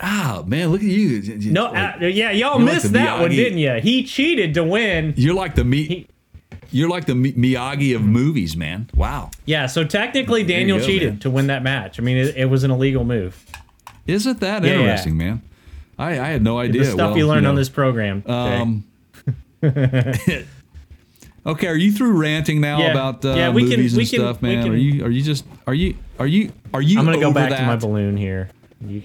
[0.00, 1.20] ah man, look at you.
[1.52, 3.74] No, Like, uh, yeah, y'all like missed the that one, didn't you?
[3.80, 5.14] He cheated to win.
[5.16, 5.88] you're like the meat.
[5.88, 6.06] He-
[6.72, 8.88] You're like the Miyagi of movies, man.
[8.94, 9.30] Wow.
[9.44, 11.18] Yeah, so technically Daniel go, cheated man.
[11.20, 11.98] to win that match.
[11.98, 13.44] I mean, it, it was an illegal move.
[14.06, 14.80] Isn't that Yeah, yeah.
[14.80, 15.42] interesting, man?
[15.98, 16.84] I, I had no idea.
[16.84, 18.22] The stuff Well, you learn know, on this program.
[18.26, 18.84] Um,
[19.62, 20.46] okay,
[21.66, 22.90] are you through ranting now Yeah.
[22.92, 24.64] about uh, Yeah, we can- movies we and can- stuff, we man?
[24.64, 26.98] can- Are you are you just are you are you are you?
[26.98, 27.58] I'm gonna go back that?
[27.60, 28.48] to my balloon here.
[28.86, 29.02] You-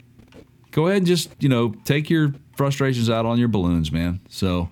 [0.72, 4.20] Go ahead, and just you know, take your frustrations out on your balloons, man.
[4.28, 4.70] So,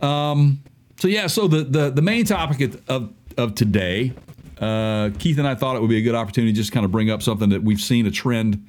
[0.00, 0.60] um,
[0.98, 4.12] so yeah, so the the the main topic of of, today,
[4.60, 6.92] uh, Keith and I thought it would be a good opportunity to just kind of
[6.92, 8.66] bring up something that we've seen a trend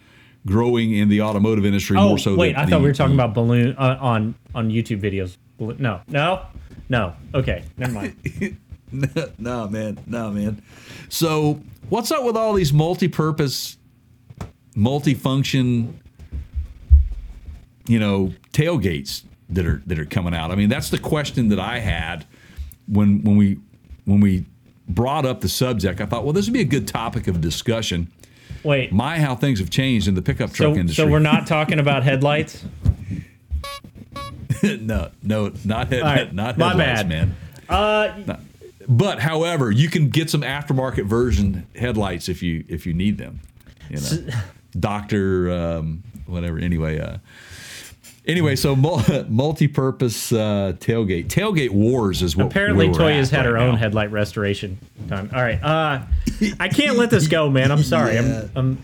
[0.48, 2.36] growing in the automotive industry Oh more so.
[2.36, 5.38] wait, I thought the- we were talking about balloon uh, on on YouTube videos.
[5.60, 6.46] No, no,
[6.90, 7.14] no.
[7.34, 8.58] Okay, never mind.
[9.38, 9.98] no, man.
[10.06, 10.62] No, man.
[11.10, 13.78] So, what's up with all these multi-purpose,
[14.76, 16.00] multi-function,
[17.88, 20.52] you know, tailgates that are that are coming out?
[20.52, 22.26] I mean, that's the question that I had
[22.88, 23.60] when when we
[24.06, 24.46] when we
[24.88, 26.00] brought up the subject.
[26.02, 28.12] I thought, well, this would be a good topic of discussion.
[28.64, 28.92] Wait.
[28.92, 31.06] My, how things have changed in the pickup truck So, industry.
[31.06, 32.64] so we're not talking about headlights.
[34.64, 37.10] no, no, not head, right, not my headlights, bad.
[37.10, 37.36] man.
[37.70, 38.38] Uh,
[38.88, 43.40] But however, you can get some aftermarket version headlights if you if you need them.
[43.90, 44.34] You know,
[44.80, 46.60] Doctor, um, whatever.
[46.60, 47.18] Anyway, uh,
[48.28, 48.76] anyway, so
[49.30, 53.64] multi-purpose uh, tailgate tailgate wars is what apparently where we're Toyah's at had her right
[53.64, 55.30] own headlight restoration time.
[55.34, 55.62] All right.
[55.62, 56.02] Uh,
[56.60, 57.72] I can't let this go, man.
[57.72, 58.16] I'm sorry.
[58.16, 58.48] Yeah.
[58.56, 58.58] I'm.
[58.58, 58.84] I'm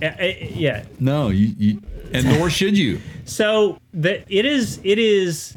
[0.00, 0.84] uh, uh, yeah.
[1.00, 3.00] No, you, you and nor should you.
[3.24, 5.56] So the it is it is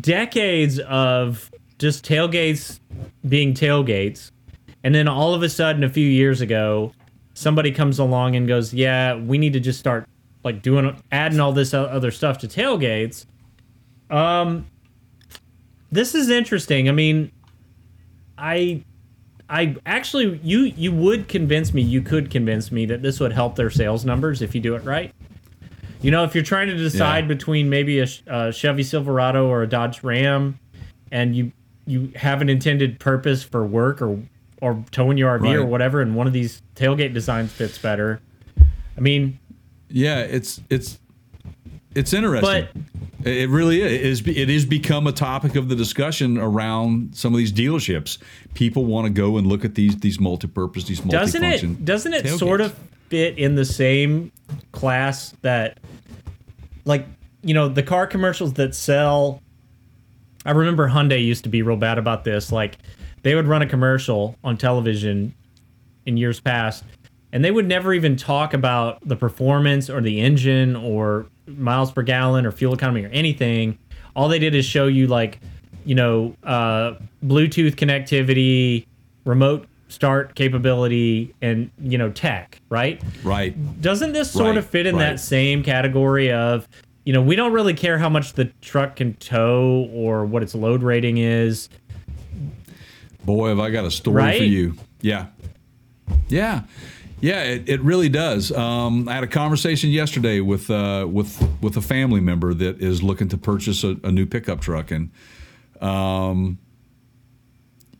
[0.00, 2.80] decades of just tailgates
[3.28, 4.30] being tailgates,
[4.84, 6.92] and then all of a sudden, a few years ago,
[7.34, 10.06] somebody comes along and goes, "Yeah, we need to just start
[10.46, 13.26] like doing adding all this other stuff to tailgates."
[14.08, 14.66] Um,
[15.92, 16.88] this is interesting.
[16.88, 17.30] I mean,
[18.38, 18.82] I.
[19.48, 21.80] I actually, you you would convince me.
[21.80, 24.82] You could convince me that this would help their sales numbers if you do it
[24.82, 25.14] right.
[26.02, 27.28] You know, if you're trying to decide Yeah.
[27.28, 30.58] between maybe a, a Chevy Silverado or a Dodge Ram,
[31.12, 31.52] and you
[31.86, 34.18] you have an intended purpose for work or
[34.60, 38.20] or towing your RV or whatever, and one of these tailgate designs fits better.
[38.96, 39.38] I mean,
[39.88, 40.98] Yeah, it's it's
[41.94, 42.68] it's interesting.
[42.72, 42.82] But-
[43.24, 44.20] it really is.
[44.24, 44.64] It is.
[44.64, 48.18] Become a topic of the discussion around some of these dealerships.
[48.54, 51.72] People want to go and look at these these multi-purpose, these doesn't multi-function.
[51.80, 52.38] it doesn't it tailgates.
[52.38, 52.78] sort of
[53.08, 54.30] fit in the same
[54.70, 55.78] class that
[56.84, 57.06] like
[57.42, 59.40] you know the car commercials that sell
[60.44, 62.78] i remember hyundai used to be real bad about this like
[63.22, 65.32] they would run a commercial on television
[66.04, 66.82] in years past
[67.36, 72.00] and they would never even talk about the performance or the engine or miles per
[72.02, 73.76] gallon or fuel economy or anything
[74.14, 75.38] all they did is show you like
[75.84, 78.86] you know uh, bluetooth connectivity
[79.26, 83.54] remote start capability and you know tech right right?
[83.82, 85.10] doesn't this sort Right, of fit in right.
[85.10, 86.66] that same category of
[87.04, 90.54] you know we don't really care how much the truck can tow or what its
[90.54, 91.68] load rating is
[93.26, 94.40] Boy, have I got a story for Right?
[94.42, 94.74] you.
[95.02, 95.26] Yeah.
[96.28, 96.62] Yeah.
[97.20, 98.52] Yeah, it, it really does.
[98.52, 103.02] Um, I had a conversation yesterday with uh, with with a family member that is
[103.02, 105.10] looking to purchase a, a new pickup truck, and
[105.80, 106.58] um,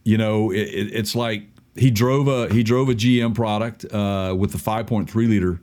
[0.05, 1.45] you know, it, it, it's like
[1.77, 5.61] he drove a he drove a GM product uh, with the 5.3 liter,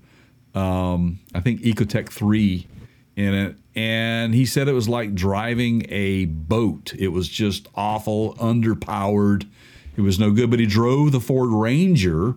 [0.59, 2.67] um, I think EcoTec three
[3.15, 6.93] in it, and he said it was like driving a boat.
[6.97, 9.47] It was just awful, underpowered.
[9.95, 10.49] It was no good.
[10.49, 12.35] But he drove the Ford Ranger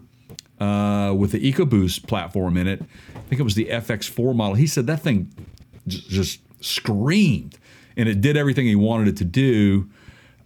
[0.61, 2.83] uh, with the EcoBoost platform in it.
[3.15, 4.55] I think it was the FX4 model.
[4.55, 5.31] He said that thing
[5.87, 7.59] j- just screamed,
[7.97, 9.89] and it did everything he wanted it to do.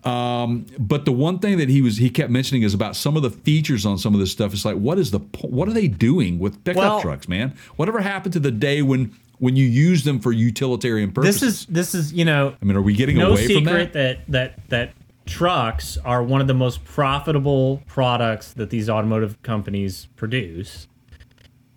[0.04, 3.22] Um, but the one thing that he was he kept mentioning is about some of
[3.22, 4.54] the features on some of this stuff.
[4.54, 7.54] It's like, what is the what are they doing with pickup Well- trucks, man?
[7.76, 11.40] Whatever happened to the day when when you use them for utilitarian purposes?
[11.40, 13.70] This is this is you know I mean, are we getting no away from that?
[13.70, 14.26] secret that?
[14.28, 14.92] that that that
[15.30, 20.88] trucks are one of the most profitable products that these automotive companies produce.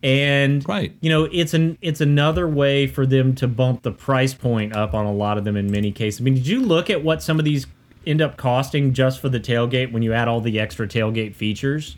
[0.01, 0.91] And Right.
[0.99, 4.93] you know, it's an it's another way for them to bump the price point up
[4.93, 6.19] on a lot of them in many cases.
[6.19, 7.67] I mean, did you look at what some of these
[8.05, 11.95] end up costing just for the tailgate when you add all the extra tailgate features?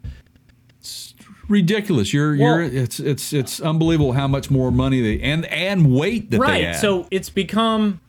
[0.79, 1.15] It's
[1.47, 2.13] ridiculous.
[2.13, 6.37] You're you're it's it's it's unbelievable how much more money they and and weight that
[6.37, 6.75] they right add.
[6.75, 8.01] so it's become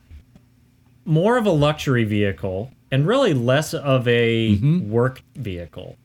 [1.05, 4.89] more of a luxury vehicle and really less of a Mm-hmm.
[4.89, 5.95] work vehicle.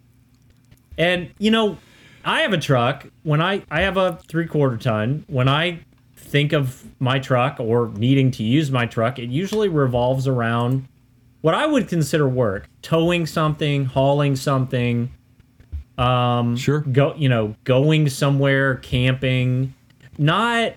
[0.98, 1.78] And you know
[2.24, 3.06] i have a truck.
[3.22, 5.24] When i i have a three quarter ton.
[5.28, 5.80] When i
[6.16, 10.86] think of my truck or needing to use my truck it usually revolves around
[11.42, 12.68] what i would consider work.
[12.82, 15.10] Towing something hauling something
[15.98, 19.74] Um, sure, go you know going somewhere camping.
[20.18, 20.74] Not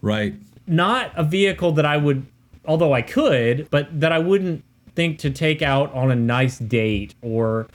[0.00, 0.34] right,
[0.66, 2.26] not a vehicle that I would,
[2.66, 4.62] although I could, but that I wouldn't
[4.94, 7.68] think to take out on a nice date or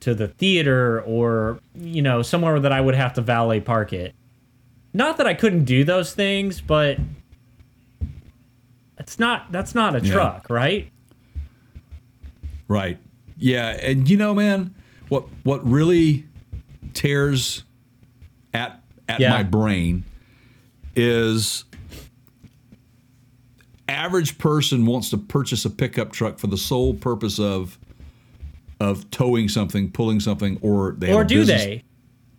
[0.00, 4.14] to the theater or, you know, somewhere that I would have to valet park it.
[4.94, 6.98] Not that I couldn't do those things, but
[8.98, 10.12] it's not, that's not a Yeah.
[10.12, 10.90] truck, right?
[12.68, 12.98] right.
[13.38, 14.74] Yeah, and you know, man,
[15.08, 16.24] what what really
[16.94, 17.64] tears
[18.54, 19.30] at at Yeah.
[19.30, 20.04] my brain
[20.96, 21.65] is
[23.88, 27.78] average person wants to purchase a pickup truck for the sole purpose of
[28.78, 31.84] of towing something, pulling something, or they Or do business they?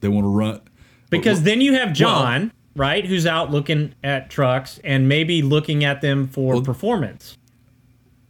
[0.01, 0.61] They want to run
[1.09, 6.01] Because then you have John, right, who's out looking at trucks and maybe looking at
[6.01, 7.37] them for performance.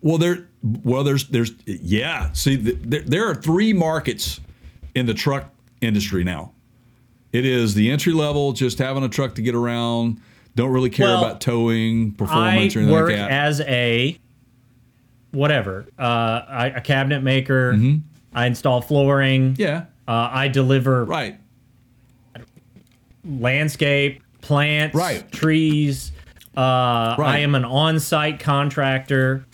[0.02, 0.48] Well, there,
[0.84, 2.32] well, there's, there's, yeah.
[2.32, 4.40] See, there, there are three markets
[4.96, 5.50] in the truck
[5.82, 6.54] industry now.
[7.34, 10.22] It is the entry level, just having a truck to get around,
[10.58, 13.32] don't really care Well, about towing, I performance, or anything work like that.
[13.32, 14.18] as a
[15.32, 16.02] whatever, uh,
[16.50, 17.78] I, a cabinet maker.
[18.34, 19.54] I install flooring.
[19.54, 19.62] Mm-hmm.
[19.62, 21.38] yeah, Uh, I deliver right,
[23.24, 25.30] landscape, plants, Right.
[25.32, 26.12] trees.
[26.56, 29.46] Uh, I am an on-site contractor.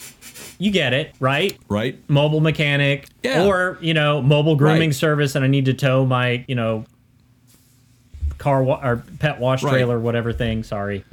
[0.60, 1.58] You get it, right?
[1.68, 3.46] right, Mobile mechanic, Yeah.
[3.46, 4.96] or you know, mobile grooming Right.
[4.96, 6.86] service, and I need to tow my you know
[8.44, 9.72] car wa- or pet wash Right.
[9.72, 10.64] trailer, whatever thing.
[10.64, 11.04] Sorry,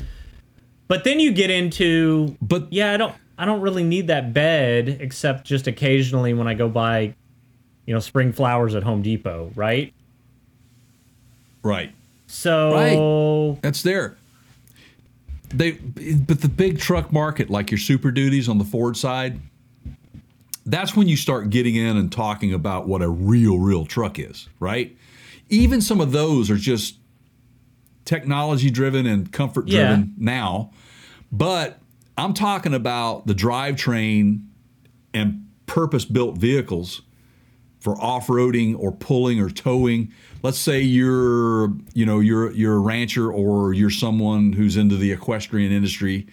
[0.89, 4.99] but then you get into But- yeah, I don't I don't really need that bed
[5.01, 7.15] except just occasionally when I go buy,
[7.87, 9.95] you know, spring flowers at Home Depot, right?
[11.63, 11.93] right.
[12.27, 14.17] So That's there.
[15.53, 19.41] They, but the big truck market, like your Super Duties on the Ford side,
[20.67, 24.49] that's when you start getting in and talking about what a real, real truck is,
[24.61, 24.95] right?
[25.49, 26.97] Even some of those are just
[28.11, 30.05] technology driven and comfort driven Yeah.
[30.19, 30.71] now.
[31.31, 31.79] But
[32.19, 34.45] I'm talking about the drivetrain
[35.15, 37.03] and purpose built vehicles
[37.79, 40.13] for off-roading or pulling or towing.
[40.43, 45.13] Let's say you're, you know, you're you're a rancher or you're someone who's into the
[45.13, 46.27] equestrian industry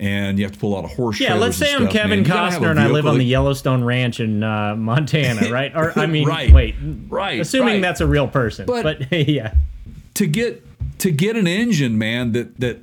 [0.00, 2.18] and you have to pull out a horse Yeah, let's say I'm stuff, Kevin man.
[2.20, 5.50] You gotta have a Costner and I live on the Yellowstone Ranch in uh, Montana,
[5.52, 5.72] right?
[5.74, 6.52] Or I mean, Right.
[6.52, 6.74] wait,
[7.08, 7.82] Right, Assuming right.
[7.82, 9.54] that's a real person, But- but, yeah,
[10.14, 10.64] to get
[10.98, 12.82] to get an engine, man, that that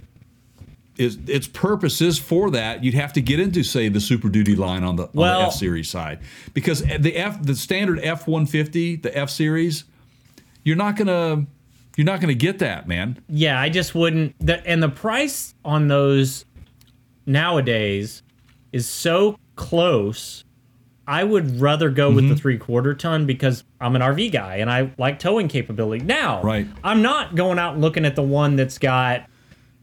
[0.97, 2.81] is its purpose is for that.
[2.83, 5.47] You'd have to get into say the Super Duty line on the, on Well- the
[5.47, 6.19] F Series side
[6.53, 9.83] because the F the standard F one fifty, the F Series,
[10.63, 11.45] you're not gonna
[11.97, 13.21] you're not gonna get that, man.
[13.27, 13.59] yeah.
[13.59, 14.35] I just wouldn't.
[14.39, 16.45] The, and the price on those
[17.25, 18.23] nowadays
[18.71, 20.44] is so close.
[21.07, 22.33] I would rather go with Mm-hmm.
[22.33, 26.03] the three quarter ton because I'm an RV guy and I like towing capability.
[26.03, 26.67] Now, Right.
[26.83, 29.29] I'm not going out and looking at the one that's got,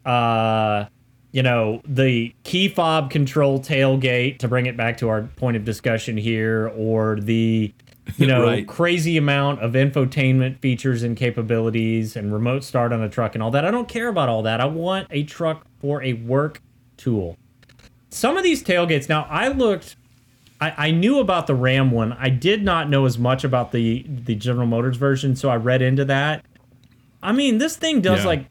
[0.05, 0.87] uh,
[1.31, 5.65] you know, the key fob control tailgate to bring it back to our point of
[5.65, 7.73] discussion here, or the,
[8.19, 8.67] you know, Right.
[8.69, 13.51] crazy amount of infotainment features and capabilities and remote start on a truck and all
[13.53, 13.65] that.
[13.65, 14.61] I don't care about all that.
[14.61, 16.61] I want a truck for a work
[16.97, 17.37] tool.
[18.11, 19.97] Some of these tailgates, now I looked
[20.63, 22.13] I, I knew about the Ram one.
[22.13, 25.83] I did not know as much about the the General Motors version, so I read
[25.83, 26.45] into that.
[27.23, 28.27] I mean, this thing does Yeah.
[28.27, 28.47] like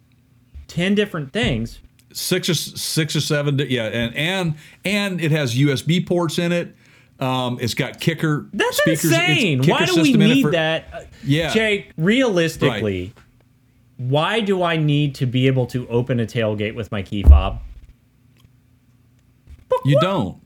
[0.68, 1.80] ten different things.
[2.14, 6.76] Six or six or seven, yeah, and and and it has USB ports in it.
[7.22, 9.06] Um, it's got kicker That's speakers.
[9.06, 9.62] insane.
[9.62, 10.88] kicker Why do we system in it need for- that?
[10.92, 11.54] Uh, Yeah.
[11.54, 13.14] Jake, realistically,
[13.98, 17.62] why do I need to be able to open a tailgate with my key fob?
[19.86, 20.38] You don't.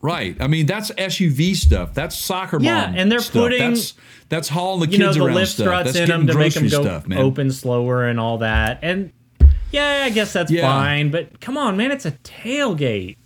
[0.00, 0.36] Right.
[0.40, 1.94] I mean, that's SUV stuff.
[1.94, 2.94] That's soccer Yeah, mom.
[2.96, 3.32] and they're stuff.
[3.44, 3.94] putting, That's
[4.28, 5.64] that's hauling the you know kids the around lift stuff.
[5.64, 7.18] struts That's in them to make them go stuff, man.
[7.18, 8.78] open slower and all that.
[8.82, 9.12] And
[9.70, 10.62] yeah, I guess that's Yeah.
[10.62, 11.10] fine.
[11.10, 13.16] But come on, man, it's a tailgate.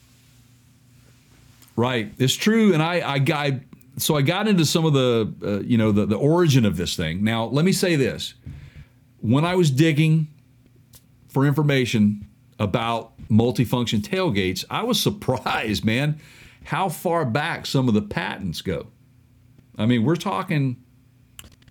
[1.76, 2.12] Right.
[2.18, 2.72] It's true.
[2.72, 3.60] And I, I, I
[3.98, 6.96] so I got into some of the, uh, you know, the, the origin of this
[6.96, 7.24] thing.
[7.24, 8.34] Now, let me say this.
[9.20, 10.28] When I was digging
[11.28, 12.26] for information
[12.58, 16.20] about multifunction tailgates, I was surprised, man,
[16.66, 18.88] how far back some of the patents go.
[19.78, 20.76] I mean, we're talking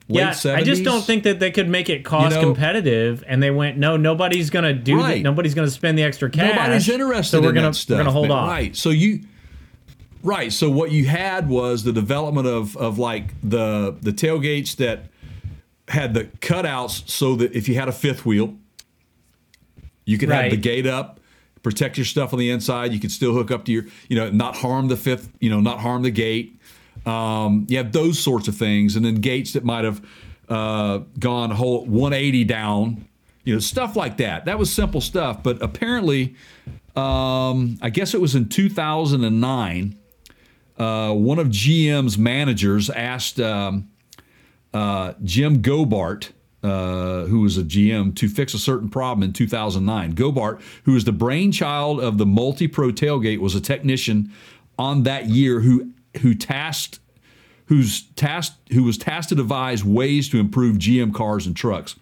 [0.07, 0.55] late yeah, 70s.
[0.55, 3.23] I just don't think that they could make it cost know- competitive.
[3.27, 5.15] And they went, no, nobody's gonna do Right.
[5.15, 5.21] that.
[5.23, 6.55] Nobody's gonna spend the extra cash.
[6.55, 7.95] Nobody's interested So we're in gonna that stuff.
[7.97, 8.37] we're gonna hold man.
[8.37, 8.49] off.
[8.49, 8.75] Right.
[8.75, 9.21] So you
[10.23, 10.51] Right.
[10.51, 15.05] So what you had was the development of of like the the tailgates that
[15.89, 18.55] had the cutouts so that if you had a fifth wheel,
[20.05, 21.19] you could have the gate up,
[21.66, 22.93] protect your stuff on the inside.
[22.93, 25.59] You could still hook up to your, you know, not harm the fifth, you know,
[25.59, 26.61] not harm the gate.
[27.07, 30.05] Um, you have those sorts of things, and then gates that might have
[30.47, 33.07] uh, gone whole 180 down,
[33.45, 34.45] you know, stuff like that.
[34.45, 36.36] That was simple stuff, but apparently,
[36.95, 39.97] um, I guess it was in 2009.
[40.78, 43.89] Uh, one of GM's managers asked um,
[44.72, 46.32] uh, Jim Gobart,
[46.66, 50.11] uh, who was a GM, to fix a certain problem in 2009.
[50.11, 54.32] Gobart, who was the brainchild of the Multi Pro tailgate, was a technician
[54.80, 55.91] on that year who
[56.22, 56.99] who tasked
[57.68, 61.95] who's tasked who was tasked to devise ways to improve GM cars and trucks.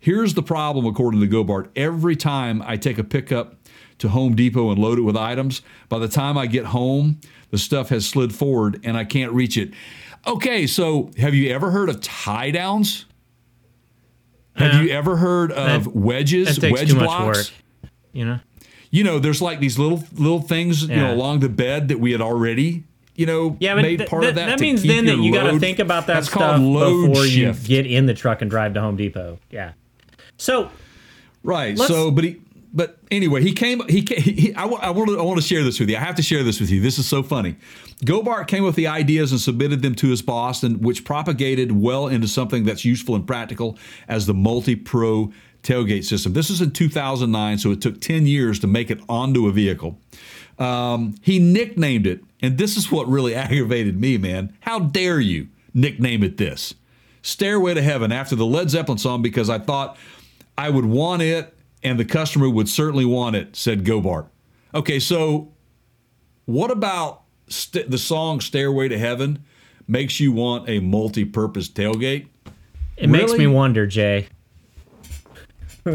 [0.00, 1.70] Here's the problem, according to Gobart.
[1.76, 3.54] Every time I take a pickup
[3.98, 7.58] to Home Depot and load it with items, by the time I get home, the
[7.58, 9.72] stuff has slid forward and I can't reach it.
[10.26, 13.04] Okay, so have you ever heard of tie downs?
[14.56, 17.38] Have you ever heard of that- wedges, That wedge blocks?
[17.38, 17.90] work.
[18.12, 18.40] You know.
[18.90, 22.10] You know, there's like these little little things, you know, along the bed that we
[22.12, 22.82] had already,
[23.14, 24.46] you know, Yeah, but made th- part th- of that.
[24.46, 27.62] that means then that you got to think about that That's stuff before shift.
[27.62, 29.38] you get in the truck and drive to Home Depot.
[29.50, 29.72] Yeah.
[30.38, 30.70] So
[31.42, 31.78] Right.
[31.78, 32.36] So, but he,
[32.72, 33.86] but anyway, he came.
[33.88, 35.18] He, he, I, I want to.
[35.18, 35.96] I want to share this with you.
[35.96, 36.80] I have to share this with you.
[36.80, 37.56] This is so funny.
[38.04, 42.06] Gobart came with the ideas and submitted them to his boss, and which propagated well
[42.06, 43.76] into something that's useful and practical
[44.08, 46.32] as the multi-pro tailgate system.
[46.32, 49.98] This is in 2009, so it took 10 years to make it onto a vehicle.
[50.58, 54.56] Um, he nicknamed it, and this is what really aggravated me, man.
[54.60, 56.74] How dare you nickname it this?
[57.22, 59.98] Stairway to Heaven after the Led Zeppelin song because I thought
[60.56, 64.26] I would want it and the customer would certainly want it, said Gobart.
[64.74, 65.52] Okay, so
[66.44, 69.44] what about st- the song Stairway to Heaven
[69.88, 72.26] makes you want a multi purpose tailgate?
[72.96, 74.28] it makes me wonder, Jay.
[75.86, 75.92] uh,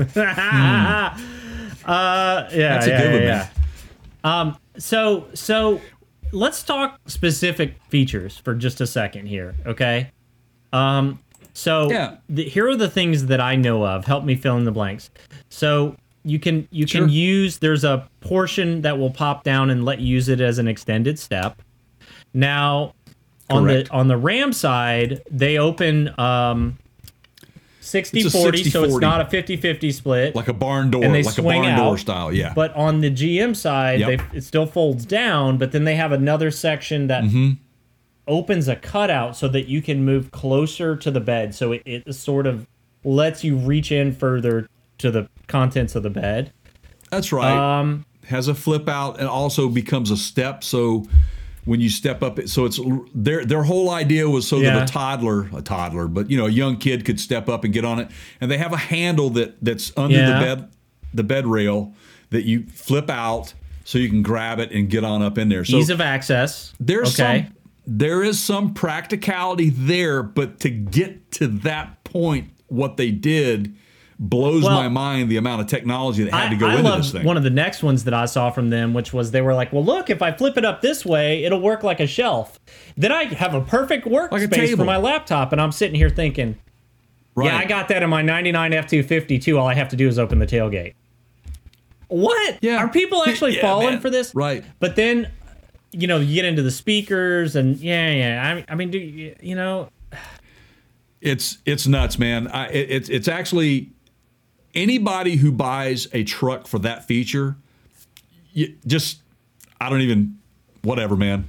[1.85, 3.49] yeah, That's a yeah, good one, yeah, man.
[4.23, 4.39] yeah.
[4.41, 5.79] Um, so so
[6.31, 10.11] let's talk specific features for just a second here, okay?
[10.73, 11.19] Um,
[11.55, 12.17] so Yeah.
[12.29, 14.05] the, here are the things that I know of.
[14.05, 15.09] Help me fill in the blanks.
[15.49, 17.01] So you can you Sure.
[17.01, 20.59] can use there's a portion that will pop down and let you use it as
[20.59, 21.61] an extended step.
[22.33, 22.93] Now
[23.49, 26.77] on the on the RAM side, they open um
[27.79, 30.35] 60 It's a 40, so it's not a 50 50 split.
[30.35, 32.51] Like a barn door, And they like a swing barn door style, yeah.
[32.55, 34.07] But on the GM side, Yep.
[34.31, 37.51] they, it still folds down, but then they have another section that Mm-hmm.
[38.27, 41.53] Opens a cutout so that you can move closer to the bed.
[41.53, 42.67] So it, it sort of
[43.03, 44.67] lets you reach in further
[44.97, 46.51] to the contents of the bed.
[47.11, 47.79] That's right.
[47.79, 50.63] Um, has a flip out and also becomes a step.
[50.63, 51.05] So
[51.65, 52.79] when you step up, it so it's
[53.13, 54.79] their their whole idea was so Yeah.
[54.79, 57.73] that a toddler, a toddler, but you know, a young kid could step up and
[57.73, 58.09] get on it.
[58.41, 60.39] And they have a handle that that's under Yeah.
[60.39, 60.69] the bed
[61.13, 61.93] the bed rail
[62.31, 63.53] that you flip out
[63.83, 65.63] so you can grab it and get on up in there.
[65.63, 66.73] So ease of access.
[66.79, 67.43] there's okay.
[67.45, 67.54] some
[67.87, 73.75] there is some practicality there, but to get to that point, what they did
[74.17, 76.91] blows Well, my mind the amount of technology that had I, to go I into
[76.97, 77.25] this thing.
[77.25, 79.73] one of the next ones that I saw from them, which was they were like,
[79.73, 82.57] "Well, look, if I flip it up this way, it'll work like a shelf.
[82.95, 86.55] Then I have a perfect workspace for my laptop." And I'm sitting here thinking,
[87.35, 87.47] right.
[87.47, 89.57] "Yeah, I got that in my '99 F250 too.
[89.59, 90.93] All I have to do is open the tailgate."
[92.07, 92.57] What?
[92.61, 92.77] Yeah.
[92.77, 93.99] Are people actually Yeah, falling man.
[93.99, 94.33] for this?
[94.33, 94.63] Right.
[94.79, 95.29] But then,
[95.95, 98.49] you know, you get into the speakers, and yeah, yeah.
[98.49, 99.89] I mean, I mean, do you, you know?
[101.21, 102.47] It's it's nuts, man.
[102.49, 103.91] I, it, it's it's actually
[104.75, 107.55] anybody who buys a truck for that feature,
[108.85, 109.21] just
[109.81, 110.37] I don't even
[110.83, 111.47] whatever, man.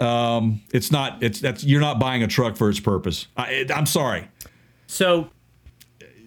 [0.00, 3.28] Um, it's not it's that's you're not buying a truck for its purpose.
[3.36, 4.28] I, it, I'm sorry.
[4.86, 5.28] So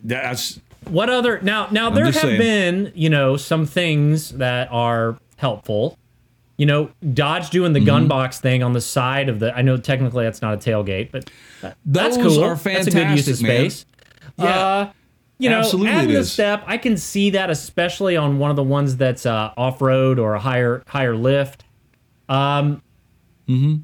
[0.03, 1.67] That's What other now?
[1.71, 2.39] Now there have saying.
[2.39, 5.97] been you know some things that are helpful.
[6.57, 7.85] You know, Dodge doing the Mm-hmm.
[7.85, 9.55] gun box thing on the side of the.
[9.55, 11.29] I know technically that's not a tailgate, but
[11.85, 12.43] that's Those cool.
[12.43, 13.69] are That's a good use of fantastic, man.
[13.69, 13.85] space.
[14.37, 14.45] Yeah.
[14.45, 14.91] Uh,
[15.39, 18.63] you know, Absolutely adding the step, I can see that especially on one of the
[18.63, 21.63] ones that's uh, off road or a higher higher lift.
[23.47, 23.75] Mm-hmm.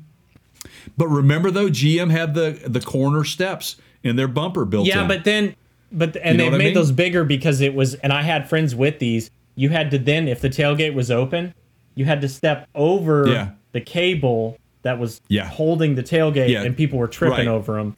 [0.98, 5.08] But remember though, GM had the the corner steps in their bumper built Yeah, in.
[5.08, 5.56] but then,
[5.92, 6.74] but and know they what I made mean?
[6.74, 7.94] those bigger because it was.
[7.96, 9.30] And I had friends with these.
[9.56, 11.54] You had to then, if the tailgate was open,
[11.96, 13.50] you had to step over Yeah.
[13.72, 15.46] the cable that was Yeah.
[15.48, 16.64] holding the tailgate, Yeah.
[16.64, 17.56] and people were tripping Right.
[17.56, 17.96] over them,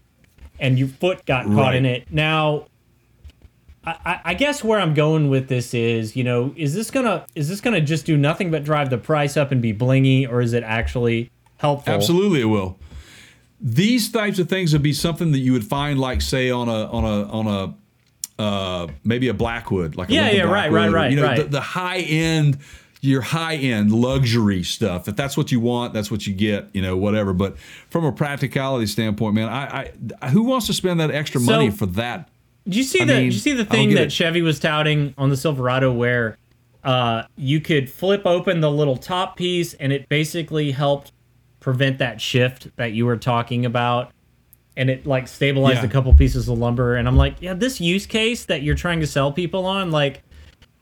[0.60, 1.76] and your foot got caught Right.
[1.76, 2.06] in it.
[2.12, 2.66] Now,
[3.88, 7.50] I, I- guess where I'm going with this is, you know, is this gonna is
[7.50, 10.54] this gonna just do nothing but drive the price up and be blingy, or is
[10.54, 11.94] it actually helpful?
[11.94, 12.78] Absolutely, it will.
[13.62, 16.86] These types of things would be something that you would find, like say on a
[16.88, 20.88] on a on a uh, maybe a Blackwood, like a Yeah, yeah, right, Blackwood, right,
[20.90, 21.38] or, right, You know, right.
[21.38, 22.58] The, the high end,
[23.06, 25.08] your high end luxury stuff.
[25.08, 26.70] If that's what you want, that's what you get.
[26.74, 27.34] You know, whatever.
[27.34, 27.58] But
[27.90, 29.92] from a practicality standpoint, man, I,
[30.22, 32.30] I who wants to spend that extra So- money for that?
[32.66, 34.12] Did you see I the mean, did you see the thing that it.
[34.12, 36.38] Chevy was touting on the Silverado where
[36.84, 41.12] uh, you could flip open the little top piece and it basically helped
[41.60, 44.12] prevent that shift that you were talking about
[44.78, 45.86] and it like stabilized Yeah.
[45.86, 49.00] a couple pieces of lumber and I'm like, yeah, this use case that you're trying
[49.00, 50.24] to sell people on, like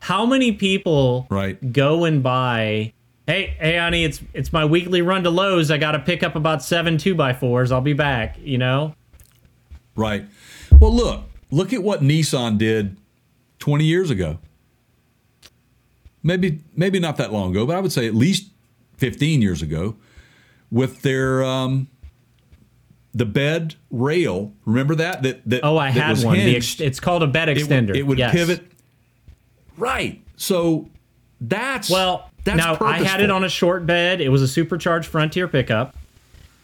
[0.04, 1.72] how many people Right.
[1.72, 2.92] go and buy
[3.26, 5.70] Hey, hey, honey, it's it's my weekly run to Lowe's.
[5.70, 7.72] I got to pick up about seven two by fours.
[7.72, 8.36] I'll be back.
[8.42, 8.94] You know,
[9.96, 10.26] Right.
[10.78, 12.98] Well, look, look at what Nissan did
[13.60, 14.40] 20 years ago.
[16.22, 18.50] Maybe maybe not that long ago, but I would say at least
[18.98, 19.96] 15 years ago
[20.70, 21.88] with their um
[23.14, 24.52] the bed rail.
[24.66, 26.36] Remember that that that Oh, I that had one.
[26.36, 27.88] The ex- it's called a bed it, extender.
[27.88, 28.32] would- it would Yes.
[28.34, 28.64] pivot.
[29.76, 30.20] Right.
[30.36, 30.88] So
[31.40, 34.20] that's Well, that's now I had it on a short bed.
[34.20, 35.96] It was a supercharged Frontier pickup,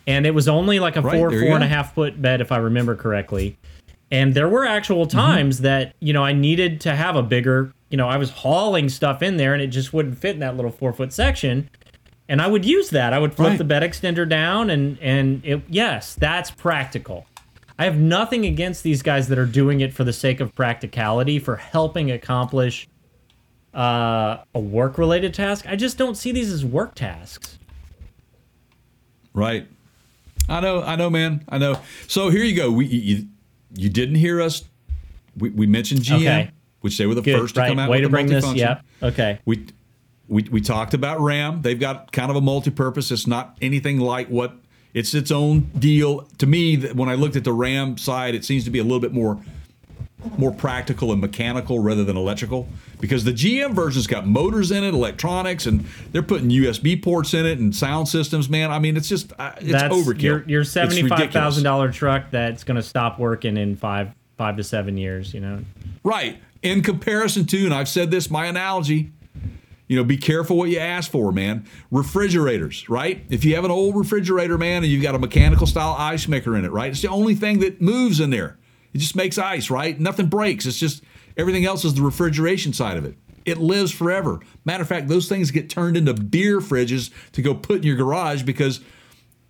[0.07, 2.53] and it was only like a Right, four four and a half foot bed, if
[2.53, 3.57] I remember correctly.
[4.13, 5.17] And there were actual Mm-hmm.
[5.19, 7.73] times that you know I needed to have a bigger.
[7.91, 10.57] You know, I was hauling stuff in there, and it just wouldn't fit in that
[10.57, 11.69] little four foot section.
[12.29, 13.13] And I would use that.
[13.13, 13.59] I would flip Right.
[13.59, 17.27] the bed extender down, and and it, yes, that's practical.
[17.79, 21.39] I have nothing against these guys that are doing it for the sake of practicality,
[21.39, 22.87] for helping accomplish
[23.75, 25.65] uh, a work related task.
[25.69, 27.59] I just don't see these as work tasks.
[29.33, 29.67] Right.
[30.49, 31.45] I know, I know, man.
[31.49, 31.81] I know.
[32.09, 32.71] So here you go.
[32.71, 33.27] We you,
[33.75, 34.65] you didn't hear us.
[35.39, 36.51] We, we mentioned GM, Okay.
[36.81, 37.69] which they were the Good, first to right?
[37.69, 38.53] come out Way with to the bring this.
[38.55, 38.83] Yep.
[39.03, 39.39] Okay.
[39.45, 39.67] We,
[40.29, 41.63] we we talked about RAM.
[41.63, 43.11] They've got kind of a multi-purpose.
[43.13, 44.55] It's not anything like what
[44.93, 46.23] it's its own deal.
[46.39, 49.01] To me, when I looked at the RAM side, it seems to be a little
[49.01, 49.41] bit more
[50.39, 52.69] more practical and mechanical rather than electrical
[53.01, 57.47] because the GM version's got motors in it, electronics, and they're putting USB ports in
[57.47, 58.49] it and sound systems.
[58.49, 60.23] Man, I mean, it's just uh, it's That's overkill.
[60.23, 61.33] your your It's seventy five ridiculous.
[61.35, 65.33] thousand dollar truck that's going to stop working in five five to seven years.
[65.35, 65.61] You know.
[66.05, 66.39] Right.
[66.63, 69.13] In comparison to, and I've said this, my analogy,
[69.89, 71.67] you know, be careful what you ask for, man.
[71.91, 73.25] Refrigerators, right?
[73.31, 76.57] If you have an old refrigerator, man, and you've got a mechanical style ice maker
[76.57, 76.91] in it, right?
[76.91, 78.59] It's the only thing that moves in there.
[78.93, 79.99] It just makes ice, right?
[79.99, 80.67] Nothing breaks.
[80.67, 81.03] It's just
[81.37, 83.17] everything else is the refrigeration side of it.
[83.45, 84.41] It lives forever.
[84.65, 87.97] Matter of fact, those things get turned into beer fridges to go put in your
[87.97, 88.81] garage because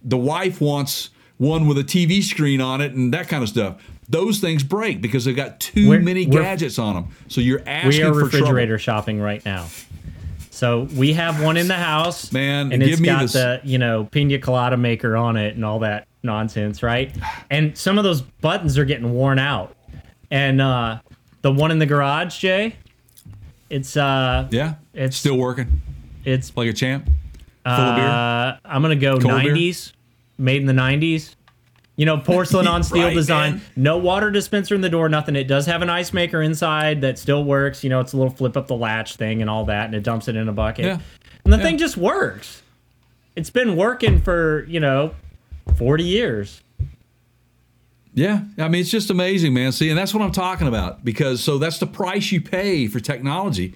[0.03, 3.83] the wife wants one with a TV screen on it and that kind of stuff.
[4.09, 7.09] Those things break because they've got too We're- many we're- gadgets on them.
[7.29, 9.01] So you're asking We are for refrigerator trouble.
[9.03, 9.67] shopping right now.
[10.51, 14.05] So we have one in the house, Man, and it's got this- the you know
[14.11, 17.15] pina colada maker on it and all that nonsense, right?
[17.51, 19.75] And some of those buttons are getting worn out.
[20.31, 21.01] And uh,
[21.43, 22.77] the one in the garage, Jay,
[23.69, 25.81] it's uh, Yeah, It's- still working
[26.25, 27.07] it's like a champ.
[27.65, 28.05] Full of beer.
[28.07, 29.55] Uh, I'm gonna go Cold beer?
[29.55, 29.93] 90s,
[30.37, 31.35] made in the 90s.
[31.97, 33.53] You know, porcelain on steel Right, design.
[33.55, 33.63] man.
[33.77, 35.35] No water dispenser in the door, nothing.
[35.37, 37.83] It does have an ice maker inside that still works.
[37.85, 40.03] You know, it's a little flip up the latch thing and all that, and it
[40.03, 40.85] dumps it in a bucket.
[40.85, 40.99] Yeah.
[41.45, 41.63] And the Yeah.
[41.63, 42.63] thing just works.
[43.37, 45.15] It's been working for you know,
[45.81, 46.63] 40 years.
[48.13, 49.73] Yeah, I mean it's just amazing, man.
[49.73, 53.01] See, and that's what I'm talking about because so that's the price you pay for
[53.01, 53.75] technology.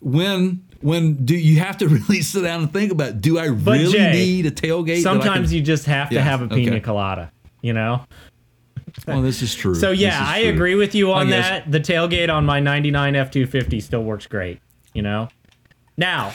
[0.00, 3.20] When when do you have to really sit down and think about?
[3.20, 5.02] Do I really Jay, need a tailgate?
[5.02, 6.80] Sometimes can- you just have to have a pina okay.
[6.80, 7.30] colada.
[7.62, 8.04] You know.
[9.06, 9.76] Well, this is true.
[9.76, 10.50] So yeah, I true.
[10.50, 11.70] agree with you on that.
[11.70, 14.60] The tailgate on my 99 F250 still works great.
[14.94, 15.28] You know.
[15.96, 16.32] Now,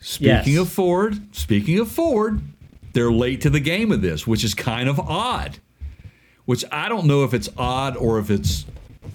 [0.00, 0.58] Speaking Yes.
[0.58, 2.40] of Ford, speaking of Ford,
[2.98, 5.58] they're late to the game of this, which is kind of odd.
[6.46, 8.66] Which I don't know if it's odd or if it's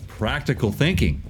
[0.07, 1.21] practical thinking.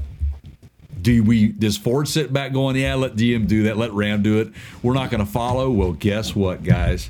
[1.02, 1.48] Do we?
[1.48, 4.50] Does Ford sit back going, yeah, let GM do that, let Ram do it?
[4.84, 5.72] We're not going to follow.
[5.72, 7.10] Well, guess what, guys?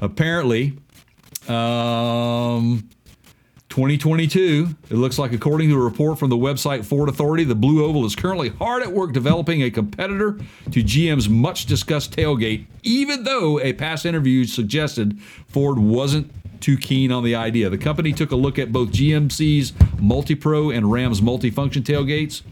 [0.00, 0.78] Apparently,
[1.48, 2.88] um,
[3.74, 7.84] 2022, it looks like, according to a report from the website Ford Authority, the Blue
[7.84, 10.38] Oval is currently hard at work developing a competitor
[10.70, 15.18] to GM's much discussed tailgate, even though a past interview suggested
[15.48, 16.30] Ford wasn't
[16.60, 17.68] too keen on the idea.
[17.68, 22.42] The company took a look at both GMC's Multi Pro and Ram's multifunction tailgates.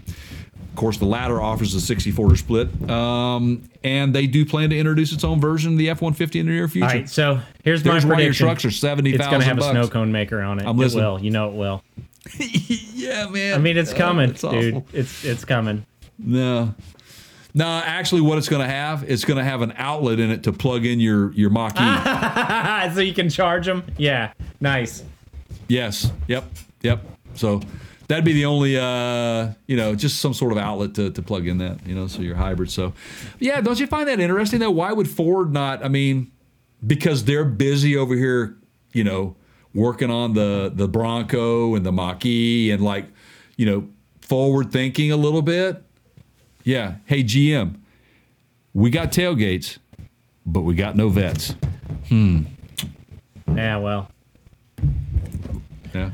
[0.72, 4.78] Of course, the latter offers a 60 40 split, um, and they do plan to
[4.78, 6.86] introduce its own version of the F 150 in the near future.
[6.86, 9.60] All right, so here's There's my why your trucks are seventy It's gonna have a
[9.60, 9.72] bucks.
[9.72, 10.62] snow cone maker on it.
[10.66, 11.04] I'm it listening.
[11.04, 11.20] will.
[11.22, 11.82] You know it will.
[12.94, 13.54] Yeah, man.
[13.54, 14.74] I mean, it's Uh, coming, it's dude.
[14.76, 14.86] awful.
[14.92, 15.84] It's it's coming.
[16.18, 16.72] No.
[17.52, 20.44] No, actually, what it's going to have, it's going to have an outlet in it
[20.44, 22.90] to plug in your your Mach E.
[22.94, 23.82] so you can charge them.
[23.98, 25.02] Yeah, nice.
[25.68, 26.10] yes.
[26.28, 26.44] Yep.
[26.82, 27.04] Yep.
[27.34, 27.60] So
[28.12, 31.46] that'd be the only, uh, you know, just some sort of outlet to, to plug
[31.46, 32.70] in that, you know, so you're hybrid.
[32.70, 32.92] So,
[33.38, 34.70] yeah, don't you find that interesting though?
[34.70, 35.82] Why would Ford not?
[35.82, 36.30] I mean,
[36.86, 38.58] because they're busy over here,
[38.92, 39.34] you know,
[39.72, 43.06] working on the the Bronco and the Mach E and like,
[43.56, 43.88] you know,
[44.20, 45.82] forward thinking a little bit.
[46.64, 46.96] Yeah.
[47.06, 47.76] Hey, GM,
[48.74, 49.78] we got tailgates,
[50.44, 51.54] but we got no vets.
[52.10, 52.42] Hmm.
[53.48, 54.10] Yeah, well.
[55.94, 56.10] Yeah.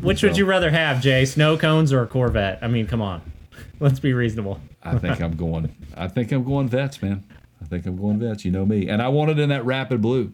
[0.00, 1.24] Which would you rather have, Jay?
[1.24, 2.58] Snow cones or a Corvette?
[2.62, 3.22] I mean, come on.
[3.80, 4.60] Let's be reasonable.
[4.82, 5.74] I think I'm going.
[5.96, 7.24] I think I'm going vets, man.
[7.60, 8.44] I think I'm going vets.
[8.44, 10.32] You know me, and I want it in that rapid blue.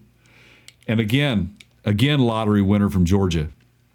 [0.88, 3.48] And again, again, lottery winner from Georgia.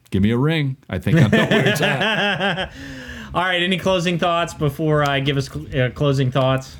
[0.10, 0.78] Give me a ring.
[0.90, 2.72] I think I know where it's at.
[3.34, 6.76] All right, any closing thoughts before I give us cl- uh, closing thoughts?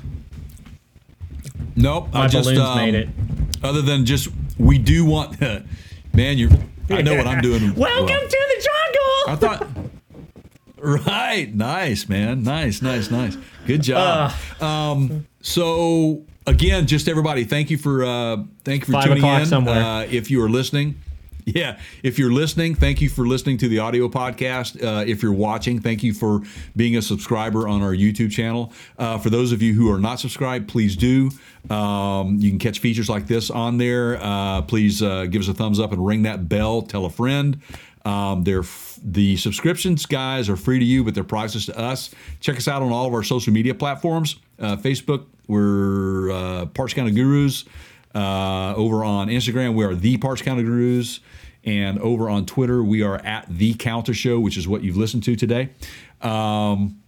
[1.74, 2.12] Nope.
[2.12, 3.08] My I just um, made it.
[3.62, 4.28] Other than just,
[4.58, 5.40] we do want.
[6.12, 6.50] man, you.
[6.98, 7.74] I know what I'm doing.
[7.76, 8.28] Welcome well.
[8.28, 9.32] to the jungle.
[9.32, 9.66] I thought.
[10.84, 13.36] Right, nice man, nice, nice, nice.
[13.68, 14.32] Good job.
[14.60, 19.42] um, so again, just everybody, thank you for uh, thank you for Five tuning o'clock
[19.42, 19.46] in.
[19.46, 19.80] somewhere.
[19.80, 20.96] Uh, if you are listening,
[21.46, 24.82] yeah, if you're listening, thank you for listening to the audio podcast.
[24.82, 26.42] Uh, if you're watching, thank you for
[26.76, 28.72] being a subscriber on our YouTube channel.
[28.98, 31.30] Uh, for those of you who are not subscribed, please do.
[31.68, 34.18] Um, you can catch features like this on there.
[34.22, 36.82] Uh, please uh, give us a thumbs up and ring that bell.
[36.82, 37.60] Tell a friend.
[38.04, 42.10] Um, they're f- the subscriptions, guys, are free to you, but they're priceless to us.
[42.40, 44.36] Check us out on all of our social media platforms.
[44.60, 47.64] Uh, Facebook, we're uh, Parts Counter Gurus.
[48.14, 51.20] Over on Instagram, we are the Parts Counter Gurus.
[51.64, 55.22] And over on Twitter, we are at the Counter Show, which is what you've listened
[55.24, 55.70] to today.
[56.20, 57.02] Um,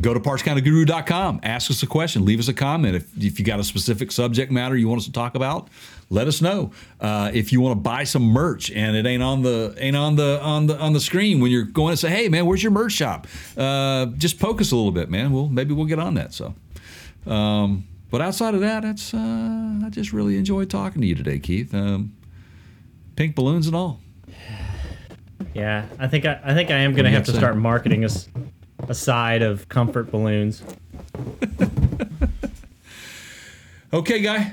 [0.00, 2.24] go to partscounterguru.com ask us a question.
[2.24, 2.96] Leave us a comment.
[2.96, 5.68] If, if you got a specific subject matter you want us to talk about
[6.08, 6.70] let us know.
[7.00, 10.16] Uh, if you want to buy some merch and it ain't on the ain't on
[10.16, 12.72] the on the on the screen when you're going to say hey man where's your
[12.72, 13.26] merch shop?
[13.56, 15.32] Uh, just poke us a little bit man.
[15.32, 16.54] Well maybe we'll get on that so.
[17.26, 21.38] Um, but outside of that that's uh, i just really enjoyed talking to you today
[21.38, 21.74] keith.
[21.74, 22.15] Um,
[23.16, 24.00] pink balloons and all
[25.54, 28.28] Yeah, I think I, I think I am gonna have have to start marketing us
[28.88, 30.62] a side of comfort balloons.
[33.92, 34.52] okay guy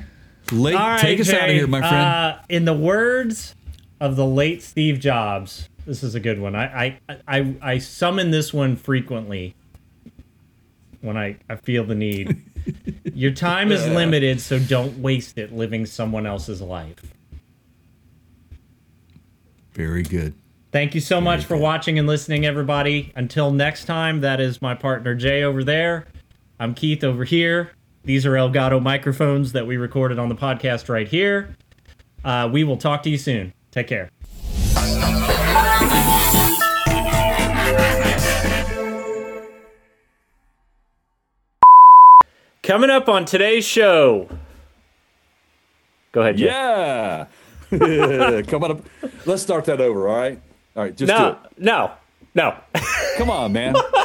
[0.51, 3.55] late right, take us out of here my friend Uh, in the words
[3.99, 6.55] of the late Steve Jobs, this is a good one.
[6.55, 9.55] I I I, I summon this one frequently
[11.01, 12.37] when I, I feel the need.
[13.13, 17.12] Your time is limited, so don't waste it living someone else's life.
[19.73, 20.33] Very good
[20.73, 23.13] Thank you so much for watching and listening, everybody.
[23.15, 26.07] Until next time, that is my partner Jay over there.
[26.59, 27.73] I'm Keith over here.
[28.03, 31.55] These are Elgato microphones that we recorded on the podcast right here.
[32.25, 33.53] Uh, we will talk to you soon.
[33.69, 34.09] Take care.
[42.63, 44.27] Coming up on today's show.
[46.13, 46.45] Go ahead, Jay.
[46.45, 47.27] Yeah.
[48.47, 48.81] Come on up.
[49.25, 50.39] Let's start that over, all right?
[50.75, 51.91] All right, just do No, no,
[52.35, 52.55] no.
[53.17, 53.75] Come on, man.